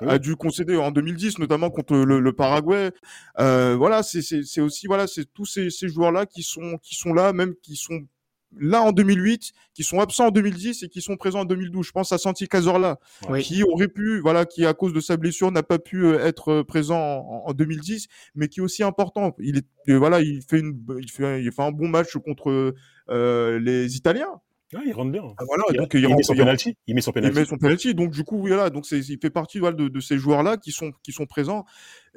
[0.01, 0.09] Oui.
[0.09, 2.91] a dû concéder en 2010, notamment contre le, le Paraguay.
[3.39, 6.95] Euh, voilà, c'est c'est- c'est aussi voilà, c'est tous ces, ces joueurs-là qui sont, qui
[6.95, 7.99] sont là, même qui sont
[8.59, 11.85] là en 2008, qui sont absents en 2010 et qui sont présents en 2012.
[11.85, 12.99] Je pense à Santi Cazorla,
[13.29, 13.41] Oui.
[13.43, 16.49] qui aurait pu, voilà, qui à cause de sa blessure n'a pas pu euh, être
[16.49, 19.35] euh, présent en, en 2010, mais qui est aussi important.
[19.39, 22.73] Il est, euh, voilà, il fait une, il fait, il fait un bon match contre
[23.09, 24.41] euh, les Italiens.
[24.75, 25.21] Ah, il rentre bien.
[25.37, 26.77] Ah, voilà, il, donc il, il, met rentre- son il- penalty.
[26.87, 27.39] Il met son il penalty.
[27.39, 27.93] met son penalty.
[27.95, 30.91] Donc du coup, voilà, donc il fait partie voilà, de, de ces joueurs-là qui sont
[31.03, 31.65] qui sont présents.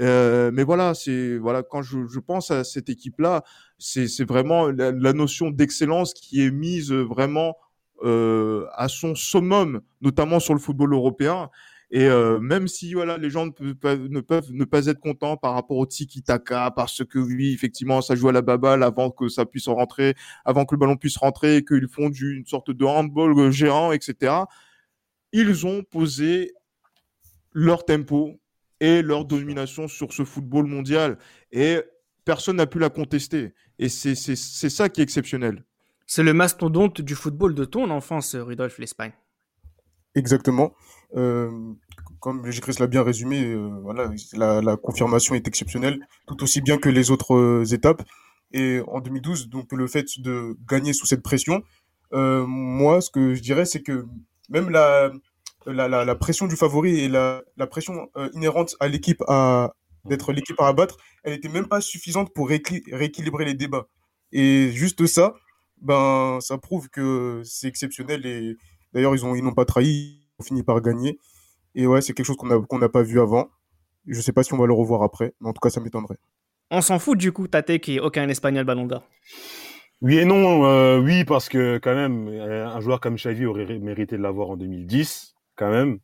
[0.00, 3.42] Euh, mais voilà, c'est voilà quand je, je pense à cette équipe-là,
[3.78, 7.56] c'est c'est vraiment la, la notion d'excellence qui est mise vraiment
[8.04, 11.50] euh, à son summum, notamment sur le football européen.
[11.94, 15.76] Et euh, même si voilà, les gens ne peuvent, ne pas être contents par rapport
[15.76, 19.68] au tiki-taka, parce que oui, effectivement, ça joue à la baballe avant que ça puisse
[19.68, 24.34] rentrer, avant que le ballon puisse rentrer, qu'ils font une sorte de handball géant, etc.
[25.32, 26.52] Ils ont posé
[27.52, 28.40] leur tempo
[28.80, 31.16] et leur domination sur ce football mondial.
[31.52, 31.80] Et
[32.24, 33.54] personne n'a pu la contester.
[33.78, 35.62] Et c'est ça qui est exceptionnel.
[36.08, 39.12] C'est le mastodonte du football de ton enfance, Rudolf, l'Espagne.
[40.14, 40.74] Exactement.
[41.16, 41.50] Euh,
[42.20, 44.10] comme Chris l'a bien résumé, euh, voilà,
[44.62, 48.02] la, confirmation est exceptionnelle, tout aussi bien que les autres euh, étapes.
[48.52, 51.62] Et en 2012, donc le fait de gagner sous cette pression,
[52.12, 54.06] moi, ce que je dirais, c'est que
[54.48, 55.10] même la,
[55.66, 60.60] la, la, pression du favori et la, la pression inhérente à l'équipe à d'être l'équipe
[60.60, 63.88] à abattre, elle était même pas suffisante pour rééqui- rééquilibrer les débats.
[64.32, 65.34] Et juste ça,
[65.80, 68.56] ben, ça prouve que c'est exceptionnel et
[68.94, 71.18] D'ailleurs, ils ont, ils n'ont pas trahi, ils ont fini par gagner.
[71.74, 73.48] Et ouais, c'est quelque chose qu'on a, qu'on n'a pas vu avant.
[74.06, 76.18] Je sais pas si on va le revoir après, mais en tout cas, ça m'étonnerait.
[76.70, 79.02] On s'en fout du coup, Tate, qui est aucun Espagnol Ballon d'Or.
[80.00, 80.66] Oui et non.
[80.66, 84.50] euh, oui, parce que quand même, euh, un joueur comme Xavi aurait mérité de l'avoir
[84.50, 85.98] en 2010, quand même.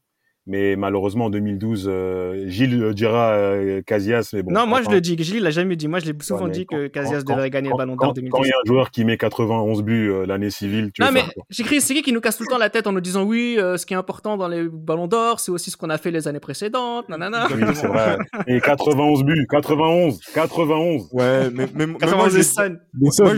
[0.46, 4.30] Mais malheureusement, en 2012, euh, Gilles le dira euh, Casillas.
[4.32, 5.86] Mais bon, non, moi je le dis, Gilles l'a jamais dit.
[5.86, 8.08] Moi je l'ai souvent dit quand- que Casillas quand- devrait gagner quand- le Ballon d'Or
[8.08, 8.48] Quand il 2010.
[8.48, 11.80] y a un joueur qui met 91 buts euh, l'année civile, tu Non mais j'écris,
[11.80, 13.76] c'est qui qui nous casse tout le temps la tête en nous disant oui, euh,
[13.76, 16.26] ce qui est important dans les Ballons d'Or, c'est aussi ce qu'on a fait les
[16.26, 17.46] années précédentes, nanana.
[17.54, 18.16] Oui, c'est vrai.
[18.48, 21.08] Et 91 buts, 91, 91.
[21.12, 22.40] Ouais, mais, mais, moi, je moi, je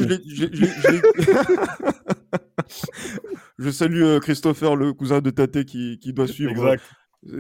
[0.05, 1.03] je- l'ai-
[3.59, 6.77] je salue euh, Christopher, le cousin de Tate, qui, qui doit suivre euh,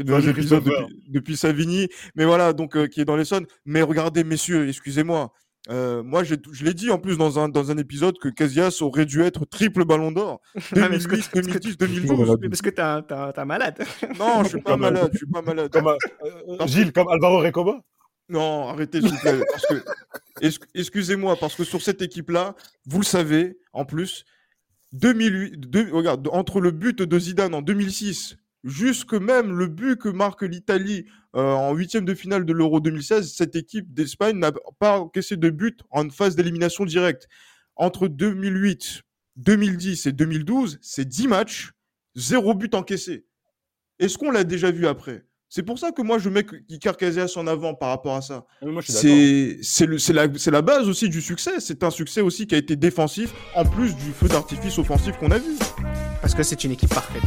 [0.01, 0.29] Exact.
[0.29, 1.89] épisodes depuis, depuis Savigny.
[2.15, 3.47] Mais voilà, donc euh, qui est dans l'Essonne.
[3.65, 5.33] Mais regardez, messieurs, excusez-moi.
[5.71, 9.07] euh, moi, je l'ai dit en plus dans un, dans un épisode que Casillas aurait
[9.07, 10.41] dû être triple ballon d'or.
[10.55, 12.17] Ouais, mais parce que- 2008, parce que- 2010, 2012.
[12.17, 12.35] Voilà.
[12.41, 13.79] Mais Parce que t'es un, malade?
[14.19, 15.71] Non, je suis pas malade, je suis pas malade.
[15.73, 15.97] Comme, euh,
[16.61, 17.81] euh, Gilles, comme Alvaro Recoba?
[18.29, 19.41] Non, arrêtez s'il vous plaît.
[19.51, 19.75] Parce que,
[20.47, 22.55] es- excusez-moi, parce que sur cette équipe-là,
[22.87, 24.25] vous le savez, en plus,
[24.93, 30.09] 2008, deux- regarde, entre le but de Zidane en 2006, jusque même le but que
[30.09, 34.99] marque l'Italie euh, en huitième de finale de l'Euro 2016, cette équipe d'Espagne n'a pas
[35.01, 37.27] encaissé de but en phase d'élimination directe.
[37.77, 39.03] Entre 2008,
[39.37, 41.73] 2010 et 2012, c'est 10 matchs,
[42.15, 43.25] zéro but encaissé.
[43.99, 45.25] Est-ce qu'on l'a déjà vu après?
[45.55, 48.47] C'est pour ça que moi je mets Iker Casillas en avant par rapport à ça.
[48.63, 48.83] D'accord.
[48.83, 49.59] C'est
[50.15, 51.61] la, c'est la base aussi du succès.
[51.61, 55.31] C'est un succès aussi qui a été défensif, en plus du feu d'artifice offensif qu'on
[55.31, 55.53] a vu.
[56.23, 57.21] Parce que c'est une équipe parfaite.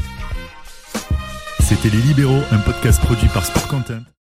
[1.60, 4.02] C'était Les Libéraux, un podcast produit par Sport Content.